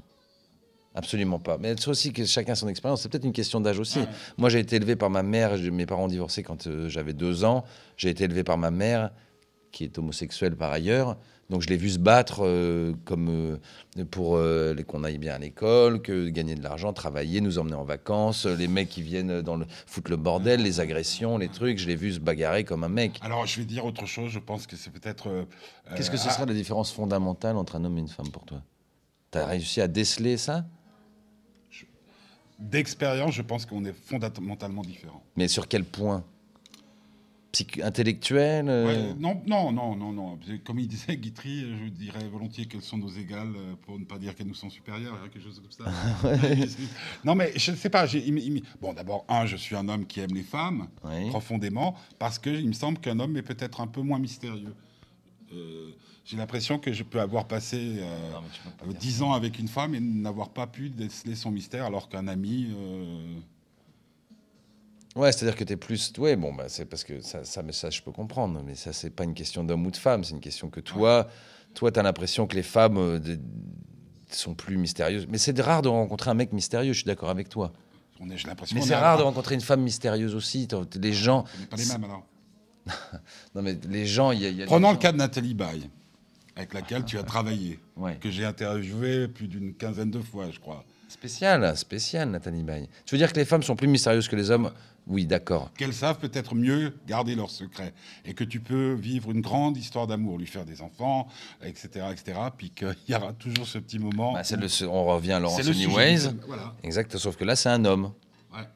Absolument 1.00 1.40
pas. 1.40 1.58
Mais 1.58 1.76
c'est 1.80 1.88
aussi 1.88 2.12
que 2.12 2.26
chacun 2.26 2.56
son 2.56 2.68
expérience. 2.68 3.02
C'est 3.02 3.10
peut-être 3.10 3.24
une 3.24 3.32
question 3.32 3.62
d'âge 3.62 3.80
aussi. 3.80 4.00
Ouais. 4.00 4.08
Moi, 4.38 4.50
j'ai 4.50 4.60
été 4.60 4.76
élevé 4.76 4.98
par 4.98 5.10
ma 5.10 5.24
mère. 5.24 5.58
Mes 5.58 5.86
parents 5.86 6.04
ont 6.04 6.10
divorcé 6.10 6.44
quand 6.44 6.68
euh, 6.68 6.90
j'avais 6.90 7.14
deux 7.14 7.46
ans. 7.46 7.64
J'ai 7.96 8.10
été 8.10 8.26
élevé 8.26 8.44
par 8.44 8.58
ma 8.58 8.70
mère, 8.70 9.12
qui 9.72 9.86
est 9.86 9.98
homosexuelle 9.98 10.58
par 10.58 10.74
ailleurs. 10.74 11.16
Donc, 11.50 11.62
je 11.62 11.70
l'ai 11.70 11.78
vu 11.78 11.90
se 11.90 12.00
battre 12.00 12.42
euh, 12.44 12.94
comme 13.06 13.30
euh, 13.30 14.06
pour 14.12 14.38
qu'on 14.88 15.04
aille 15.06 15.18
bien 15.18 15.36
à 15.36 15.38
l'école, 15.40 16.02
que 16.02 16.28
gagner 16.28 16.56
de 16.56 16.62
l'argent, 16.62 16.92
travailler, 16.92 17.40
nous 17.40 17.60
emmener 17.60 17.76
en 17.76 17.86
vacances, 17.86 18.46
les 18.46 18.68
mecs 18.68 18.90
qui 18.90 19.02
viennent 19.02 19.42
dans 19.42 19.56
le 19.56 19.66
foutre 19.88 20.12
le 20.12 20.18
bordel, 20.18 20.62
les 20.62 20.82
agressions, 20.82 21.38
les 21.38 21.48
trucs. 21.48 21.80
Je 21.80 21.88
l'ai 21.88 21.96
vu 21.96 22.12
se 22.12 22.20
bagarrer 22.20 22.66
comme 22.66 22.84
un 22.84 22.90
mec. 22.90 23.20
Alors, 23.22 23.46
je 23.46 23.58
vais 23.58 23.66
dire 23.66 23.86
autre 23.86 24.06
chose. 24.06 24.32
Je 24.32 24.40
pense 24.40 24.68
que 24.68 24.76
c'est 24.76 24.92
peut-être. 24.92 25.48
Qu'est-ce 25.96 26.12
que 26.12 26.18
ce 26.18 26.28
euh, 26.28 26.32
sera 26.32 26.46
la 26.46 26.54
différence 26.54 26.92
fondamentale 26.92 27.56
entre 27.56 27.78
un 27.78 27.86
homme 27.86 27.98
et 27.98 28.02
une 28.02 28.10
femme 28.10 28.30
pour 28.32 28.44
toi? 28.44 28.62
T'as 29.32 29.46
réussi 29.46 29.80
à 29.80 29.88
déceler 29.88 30.38
ça? 30.38 30.66
D'expérience, 32.60 33.34
je 33.34 33.42
pense 33.42 33.66
qu'on 33.66 33.86
est 33.86 33.94
fondamentalement 33.94 34.82
différents. 34.82 35.24
Mais 35.38 35.48
sur 35.48 35.68
quel 35.68 35.86
point? 35.86 36.24
Psych 37.52 37.80
Intellectuel 37.80 38.70
euh, 38.70 38.86
Ouais, 38.86 39.16
non, 39.20 39.42
non, 39.48 39.72
non, 39.72 39.96
non, 39.96 40.14
non. 40.14 40.40
Comme 40.64 40.80
il 40.80 40.88
disait 40.88 41.18
Guitry, 41.18 41.62
je 41.62 41.90
dirais 41.90 42.28
volontiers 42.32 42.66
qu'elles 42.66 42.84
sont 42.84 42.98
nos 42.98 43.10
égales 43.10 43.54
euh, 43.56 43.74
pour 43.82 43.98
ne 43.98 44.06
pas 44.06 44.20
dire 44.20 44.36
qu'elles 44.36 44.48
nous 44.48 44.54
sont 44.54 44.70
supérieures, 44.70 45.16
hein, 45.16 45.30
quelque 45.34 45.44
chose 45.46 45.60
comme 45.60 45.72
ça. 45.72 45.92
non, 47.24 47.34
mais 47.34 47.52
je 47.56 47.72
ne 47.72 47.76
sais 47.76 47.90
pas. 47.90 48.06
Bon, 48.80 48.94
d'abord, 48.94 49.26
un, 49.30 49.46
je 49.46 49.56
suis 49.56 49.76
un 49.76 49.88
homme 49.90 50.06
qui 50.06 50.20
aime 50.20 50.34
les 50.34 50.44
femmes 50.44 50.90
Oui. 51.04 51.30
profondément 51.30 51.96
parce 52.20 52.38
qu'il 52.38 52.68
me 52.68 52.74
semble 52.74 53.00
qu'un 53.00 53.20
homme 53.20 53.36
est 53.38 53.42
peut-être 53.42 53.82
un 53.82 53.88
peu 53.88 54.02
moins 54.02 54.20
mystérieux. 54.20 54.76
Euh, 55.52 55.92
j'ai 56.30 56.38
l'impression 56.38 56.78
que 56.78 56.94
je 56.94 57.04
peux 57.04 57.20
avoir 57.20 57.46
passé 57.48 57.78
euh, 58.00 58.32
Non, 58.32 58.42
mais 58.42 58.48
tu 58.54 58.62
peux 58.62 58.70
pas 58.70 58.86
euh, 58.86 58.90
dire 58.90 59.00
10 59.00 59.22
ans 59.24 59.34
avec 59.34 59.58
une 59.58 59.68
femme 59.68 59.96
et 59.96 60.00
n'avoir 60.00 60.50
pas 60.50 60.68
pu 60.68 60.90
déceler 60.90 61.36
son 61.36 61.50
mystère 61.52 61.86
alors 61.86 62.08
qu'un 62.10 62.28
ami. 62.28 62.68
euh, 62.76 63.40
Ouais, 65.16 65.32
c'est-à-dire 65.32 65.56
que 65.56 65.64
tu 65.64 65.74
es 65.74 65.76
plus. 65.76 66.14
Ouais, 66.20 66.36
bon, 66.36 66.54
bah, 66.54 66.66
c'est 66.70 66.86
parce 66.86 67.04
que 67.04 67.20
ça, 67.22 67.44
ça, 67.44 67.64
mais 67.64 67.72
ça, 67.72 67.90
je 67.90 68.02
peux 68.02 68.12
comprendre. 68.12 68.62
Mais 68.64 68.76
ça, 68.76 68.94
c'est 68.94 69.10
pas 69.10 69.24
une 69.24 69.34
question 69.34 69.64
d'homme 69.64 69.86
ou 69.88 69.92
de 69.92 69.98
femme. 69.98 70.24
C'est 70.24 70.34
une 70.36 70.40
question 70.40 70.70
que 70.70 70.80
toi, 70.80 71.28
toi, 71.74 71.92
tu 71.92 72.00
as 72.00 72.04
l'impression 72.04 72.46
que 72.46 72.56
les 72.56 72.64
femmes 72.64 72.98
euh, 72.98 73.20
sont 74.30 74.54
plus 74.54 74.78
mystérieuses. 74.78 75.26
Mais 75.28 75.40
c'est 75.40 75.60
rare 75.60 75.82
de 75.82 75.90
rencontrer 75.90 76.30
un 76.30 76.36
mec 76.36 76.54
mystérieux, 76.54 76.94
je 76.94 77.00
suis 77.00 77.08
d'accord 77.08 77.30
avec 77.32 77.50
toi. 77.50 77.74
on 78.20 78.30
est, 78.30 78.38
j'ai 78.38 78.48
l'impression 78.48 78.76
Mais 78.76 78.82
c'est 78.84 78.94
est 78.94 78.96
rare 78.98 79.18
de 79.18 79.24
rencontrer 79.24 79.56
une 79.56 79.62
femme 79.62 79.82
mystérieuse 79.82 80.36
aussi. 80.36 80.68
T'as- 80.68 80.84
Les 81.02 81.12
gens. 81.12 81.44
on 81.56 81.60
n'est 81.60 81.66
pas 81.66 81.76
les 81.78 81.86
mêmes 81.86 82.04
alors. 82.04 82.24
Non, 83.56 83.62
mais 83.64 83.78
les 83.90 84.06
gens, 84.06 84.32
il 84.32 84.42
y 84.42 84.46
a. 84.46 84.50
y 84.50 84.62
a 84.62 84.66
Prenons 84.68 84.90
le 84.90 84.94
gens- 84.94 85.00
cas 85.00 85.12
de 85.12 85.18
Nathalie 85.18 85.56
Baye, 85.56 85.90
avec 86.60 86.74
laquelle 86.74 87.06
tu 87.06 87.18
as 87.18 87.24
travaillé, 87.24 87.80
Ouais. 87.96 88.18
que 88.20 88.30
j'ai 88.30 88.44
interviewé 88.46 89.28
plus 89.30 89.48
d'une 89.48 89.74
quinzaine 89.74 90.12
de 90.12 90.20
fois, 90.20 90.52
je 90.52 90.60
crois. 90.60 90.84
Spécial, 91.08 91.76
spécial, 91.78 92.30
Nathalie 92.30 92.64
Baye. 92.64 92.88
Tu 93.06 93.16
veux 93.16 93.18
dire 93.20 93.32
que 93.34 93.40
les 93.40 93.46
femmes 93.46 93.64
sont 93.64 93.76
plus 93.78 93.88
mystérieuses 93.88 94.28
que 94.28 94.36
les 94.36 94.52
hommes? 94.52 94.72
Oui, 95.08 95.26
d'accord. 95.26 95.72
Qu'elles 95.76 95.94
savent 95.94 96.20
peut-être 96.20 96.54
mieux 96.54 96.94
garder 97.08 97.34
leurs 97.34 97.50
secrets 97.50 97.94
et 98.26 98.34
que 98.36 98.44
tu 98.44 98.60
peux 98.60 98.94
vivre 98.94 99.32
une 99.32 99.42
grande 99.42 99.76
histoire 99.78 100.06
d'amour, 100.06 100.38
lui 100.38 100.46
faire 100.46 100.66
des 100.66 100.82
enfants, 100.82 101.28
etc., 101.64 102.06
etc. 102.12 102.38
Puis 102.56 102.70
qu'il 102.72 102.94
y 103.08 103.16
aura 103.16 103.34
toujours 103.34 103.66
ce 103.66 103.80
petit 103.80 103.98
moment. 103.98 104.34
Bah, 104.34 104.42
où- 104.52 104.56
le- 104.56 104.88
on 104.88 105.06
revient 105.06 105.32
à 105.32 105.40
Laurence. 105.40 105.66
Anyways. 105.68 106.30
Voilà. 106.46 106.76
Exact, 106.84 107.18
sauf 107.18 107.38
que 107.38 107.44
là, 107.46 107.56
c'est 107.56 107.70
un 107.70 107.86
homme. 107.86 108.12
Ouais. 108.54 108.68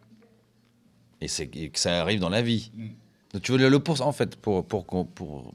Et, 1.21 1.27
et 1.63 1.69
que 1.69 1.79
ça 1.79 2.01
arrive 2.01 2.19
dans 2.19 2.29
la 2.29 2.41
vie. 2.41 2.71
Mm. 2.73 2.87
Donc, 3.33 3.41
tu 3.43 3.51
veux 3.51 3.57
le, 3.59 3.69
le 3.69 3.79
pour, 3.79 4.01
en 4.01 4.11
fait, 4.11 4.35
pour, 4.37 4.65
pour, 4.65 4.85
qu'on- 4.87 5.05
pour, 5.05 5.53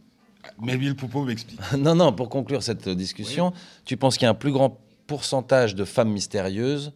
Mais 0.60 0.76
Bill 0.76 0.94
Poupeau 0.94 1.24
m'explique. 1.24 1.60
non, 1.78 1.94
non, 1.94 2.12
pour 2.12 2.28
conclure 2.28 2.62
cette 2.62 2.88
discussion, 2.88 3.52
tu 3.84 3.96
penses 3.96 4.16
qu'il 4.16 4.24
y 4.24 4.28
a 4.28 4.30
un 4.30 4.34
plus 4.34 4.52
grand 4.52 4.80
pourcentage 5.06 5.74
de 5.74 5.84
femmes 5.84 6.10
mystérieuses 6.10 6.92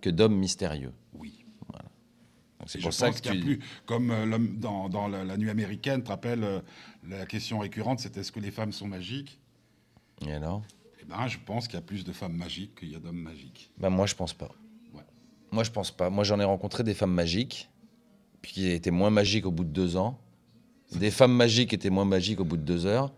que 0.00 0.10
d'hommes 0.10 0.36
mystérieux? 0.36 0.92
Oui. 1.14 1.44
C'est 2.66 2.78
pour 2.78 2.90
je 2.90 2.96
ça 2.96 3.06
pense 3.06 3.20
que 3.20 3.28
qu'il 3.28 3.34
y 3.34 3.38
a 3.38 3.40
tu... 3.40 3.46
plus, 3.46 3.60
comme 3.86 4.10
euh, 4.10 4.38
dans, 4.38 4.88
dans 4.88 5.08
la, 5.08 5.24
la 5.24 5.36
nuit 5.36 5.50
américaine, 5.50 6.00
tu 6.00 6.04
te 6.04 6.08
rappelles, 6.10 6.44
euh, 6.44 6.60
la 7.08 7.26
question 7.26 7.58
récurrente, 7.58 8.00
c'était 8.00 8.20
est-ce 8.20 8.30
que 8.30 8.40
les 8.40 8.50
femmes 8.50 8.72
sont 8.72 8.86
magiques? 8.86 9.40
Et 10.26 10.32
alors? 10.32 10.62
Eh 11.00 11.04
ben, 11.04 11.26
je 11.26 11.38
pense 11.44 11.66
qu'il 11.66 11.74
y 11.74 11.78
a 11.78 11.82
plus 11.82 12.04
de 12.04 12.12
femmes 12.12 12.36
magiques 12.36 12.78
qu'il 12.78 12.90
y 12.90 12.94
a 12.94 12.98
d'hommes 12.98 13.22
magiques. 13.22 13.70
Ben, 13.78 13.90
moi, 13.90 14.06
je 14.06 14.14
pense 14.14 14.34
pas. 14.34 14.50
Ouais. 14.94 15.02
Moi, 15.50 15.64
je 15.64 15.70
pense 15.70 15.90
pas. 15.90 16.10
Moi, 16.10 16.24
j'en 16.24 16.38
ai 16.38 16.44
rencontré 16.44 16.84
des 16.84 16.94
femmes 16.94 17.14
magiques, 17.14 17.70
puis 18.42 18.52
qui 18.52 18.68
étaient 18.68 18.90
moins 18.90 19.10
magiques 19.10 19.46
au 19.46 19.50
bout 19.50 19.64
de 19.64 19.70
deux 19.70 19.96
ans. 19.96 20.20
Des 20.96 21.10
femmes 21.10 21.34
magiques 21.34 21.72
étaient 21.72 21.90
moins 21.90 22.04
magiques 22.04 22.40
au 22.40 22.44
bout 22.44 22.56
de 22.56 22.62
deux 22.62 22.86
heures. 22.86 23.12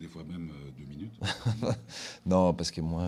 Des 0.00 0.06
fois 0.06 0.22
même 0.24 0.50
euh, 0.50 0.70
deux 0.78 0.86
minutes. 0.86 1.12
Non, 2.26 2.54
parce 2.54 2.70
que 2.70 2.80
moi. 2.80 3.02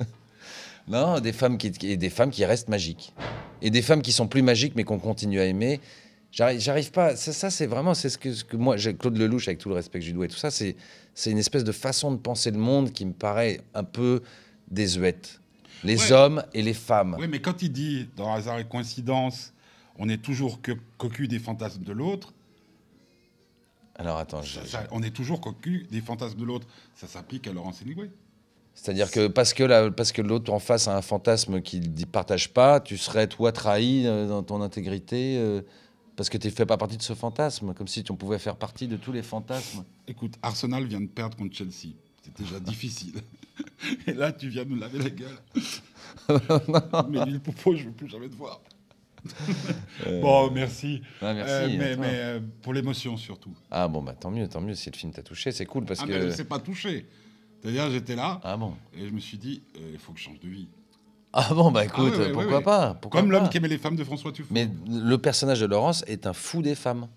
euh, 0.00 0.04
non, 0.88 1.20
des 1.20 1.32
femmes 1.32 1.58
qui, 1.58 1.72
et 1.86 1.96
des 1.96 2.10
femmes 2.10 2.30
qui 2.30 2.44
restent 2.44 2.68
magiques. 2.68 3.14
Et 3.62 3.70
des 3.70 3.82
femmes 3.82 4.02
qui 4.02 4.12
sont 4.12 4.26
plus 4.28 4.42
magiques, 4.42 4.74
mais 4.76 4.84
qu'on 4.84 4.98
continue 4.98 5.40
à 5.40 5.44
aimer. 5.46 5.80
J'arrive 6.30 6.90
pas. 6.90 7.16
Ça, 7.16 7.32
ça, 7.32 7.50
c'est 7.50 7.66
vraiment. 7.66 7.94
C'est 7.94 8.10
ce 8.10 8.18
que, 8.18 8.32
ce 8.34 8.44
que 8.44 8.56
moi, 8.56 8.76
Claude 8.76 9.16
Lelouch, 9.16 9.48
avec 9.48 9.58
tout 9.58 9.68
le 9.70 9.74
respect 9.76 9.98
que 10.00 10.04
je 10.04 10.10
lui 10.10 10.14
dois 10.16 10.26
et 10.26 10.28
tout 10.28 10.36
ça, 10.36 10.50
c'est 10.50 10.76
c'est 11.14 11.30
une 11.30 11.38
espèce 11.38 11.64
de 11.64 11.72
façon 11.72 12.12
de 12.12 12.18
penser 12.18 12.50
le 12.50 12.58
monde 12.58 12.92
qui 12.92 13.04
me 13.06 13.12
paraît 13.12 13.60
un 13.74 13.82
peu 13.84 14.22
désuète. 14.70 15.40
Les 15.84 15.96
Ouais. 16.10 16.12
hommes 16.12 16.44
et 16.54 16.62
les 16.62 16.74
femmes. 16.74 17.16
Oui, 17.18 17.26
mais 17.28 17.40
quand 17.40 17.62
il 17.62 17.72
dit, 17.72 18.08
dans 18.16 18.32
hasard 18.34 18.58
et 18.58 18.64
coïncidence, 18.66 19.52
on 19.98 20.08
est 20.08 20.18
toujours 20.22 20.60
que, 20.60 20.72
cocu 20.98 21.26
des 21.28 21.38
fantasmes 21.38 21.82
de 21.84 21.92
l'autre, 21.92 22.34
Alors 23.98 24.18
attends, 24.18 24.42
je- 24.42 24.54
ça- 24.60 24.66
ça- 24.66 24.86
on 24.92 25.02
est 25.02 25.10
toujours 25.10 25.40
cocu 25.40 25.86
des 25.90 26.00
fantasmes 26.00 26.38
de 26.38 26.44
l'autre. 26.44 26.66
Ça 26.94 27.06
s'applique 27.06 27.46
à 27.48 27.52
Laurence 27.52 27.82
Hemingway. 27.82 28.10
c'est-à-dire 28.74 29.10
que 29.10 29.26
parce 29.26 29.54
que, 29.54 29.64
la- 29.64 29.90
parce 29.90 30.12
que 30.12 30.22
l'autre 30.22 30.52
en 30.52 30.60
face 30.60 30.86
a 30.86 30.96
un 30.96 31.02
fantasme 31.02 31.60
qu'il 31.60 31.92
ne 31.92 32.04
partage 32.04 32.52
pas, 32.54 32.78
tu 32.80 32.96
serais 32.96 33.26
toi 33.26 33.50
trahi 33.50 34.06
euh, 34.06 34.28
dans 34.28 34.44
ton 34.44 34.62
intégrité 34.62 35.36
euh, 35.38 35.62
parce 36.14 36.28
que 36.30 36.38
tu 36.38 36.46
ne 36.46 36.52
fais 36.52 36.64
pas 36.66 36.76
partie 36.76 36.96
de 36.96 37.02
ce 37.02 37.14
fantasme, 37.14 37.74
comme 37.74 37.88
si 37.88 38.04
tu 38.04 38.12
pouvais 38.14 38.38
faire 38.38 38.54
partie 38.56 38.86
de 38.86 38.96
tous 38.96 39.10
les 39.12 39.22
fantasmes. 39.22 39.82
Écoute, 40.06 40.34
Arsenal 40.42 40.84
vient 40.86 41.00
de 41.00 41.06
perdre 41.08 41.36
contre 41.36 41.56
Chelsea. 41.56 41.94
C'est 42.22 42.36
déjà 42.40 42.60
difficile. 42.60 43.20
Et 44.06 44.12
là, 44.12 44.30
tu 44.32 44.48
viens 44.48 44.64
de 44.64 44.70
nous 44.70 44.76
laver 44.76 44.98
la 44.98 45.10
gueule. 45.10 45.38
mais 47.08 47.24
Lille 47.26 47.40
Poupeau, 47.40 47.74
je 47.74 47.82
ne 47.82 47.88
veux 47.88 47.92
plus 47.94 48.08
jamais 48.08 48.28
te 48.28 48.34
voir. 48.36 48.60
Euh, 50.06 50.20
Bon, 50.20 50.50
merci. 50.50 51.02
ah, 51.22 51.34
merci. 51.34 51.52
Euh, 51.52 51.76
mais 51.78 51.96
euh, 51.98 52.40
pour 52.62 52.72
l'émotion 52.72 53.16
surtout. 53.16 53.52
Ah 53.70 53.88
bon, 53.88 54.02
bah 54.02 54.14
tant 54.18 54.30
mieux, 54.30 54.48
tant 54.48 54.60
mieux 54.60 54.74
si 54.74 54.90
le 54.90 54.96
film 54.96 55.12
t'a 55.12 55.22
touché, 55.22 55.52
c'est 55.52 55.66
cool 55.66 55.84
parce 55.84 56.00
Ah, 56.02 56.06
que. 56.06 56.12
mais 56.12 56.20
je 56.20 56.26
ne 56.26 56.30
sais 56.30 56.44
pas 56.44 56.58
touché. 56.58 57.06
C'est-à-dire, 57.60 57.90
j'étais 57.90 58.14
là 58.16 58.40
Ah 58.44 58.56
bon. 58.56 58.74
et 58.96 59.06
je 59.08 59.12
me 59.12 59.18
suis 59.20 59.36
dit, 59.38 59.62
il 59.92 59.98
faut 59.98 60.12
que 60.12 60.18
je 60.18 60.24
change 60.24 60.40
de 60.40 60.48
vie. 60.48 60.68
Ah 61.32 61.48
bon, 61.52 61.70
bah 61.70 61.84
écoute, 61.84 62.12
ouais, 62.12 62.18
ouais, 62.26 62.32
pourquoi 62.32 62.58
ouais, 62.58 62.62
pas 62.62 62.94
pourquoi 62.94 63.20
Comme 63.20 63.30
l'homme 63.32 63.48
qui 63.50 63.58
aimait 63.58 63.68
les 63.68 63.76
femmes 63.78 63.96
de 63.96 64.04
François 64.04 64.32
Truffaut. 64.32 64.52
Mais 64.54 64.68
le 64.88 65.16
personnage 65.18 65.60
de 65.60 65.66
Laurence 65.66 66.04
est 66.06 66.26
un 66.26 66.32
fou 66.32 66.62
des 66.62 66.74
femmes. 66.74 67.08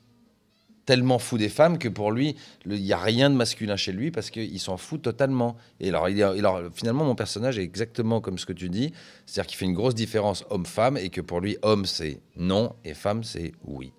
Tellement 0.85 1.19
fou 1.19 1.37
des 1.37 1.49
femmes 1.49 1.77
que 1.77 1.87
pour 1.87 2.11
lui, 2.11 2.35
il 2.65 2.81
n'y 2.81 2.93
a 2.93 2.97
rien 2.97 3.29
de 3.29 3.35
masculin 3.35 3.75
chez 3.75 3.91
lui 3.91 4.11
parce 4.11 4.29
qu'il 4.29 4.59
s'en 4.59 4.77
fout 4.77 5.01
totalement. 5.01 5.55
Et 5.79 5.89
alors, 5.89 6.05
alors, 6.05 6.61
finalement, 6.73 7.05
mon 7.05 7.15
personnage 7.15 7.59
est 7.59 7.63
exactement 7.63 8.19
comme 8.19 8.37
ce 8.37 8.45
que 8.45 8.53
tu 8.53 8.69
dis. 8.69 8.91
C'est-à-dire 9.25 9.47
qu'il 9.47 9.57
fait 9.57 9.65
une 9.65 9.73
grosse 9.73 9.95
différence 9.95 10.43
homme-femme 10.49 10.97
et 10.97 11.09
que 11.09 11.21
pour 11.21 11.39
lui, 11.39 11.57
homme, 11.61 11.85
c'est 11.85 12.19
non 12.35 12.75
et 12.83 12.93
femme, 12.93 13.23
c'est 13.23 13.53
oui. 13.65 13.93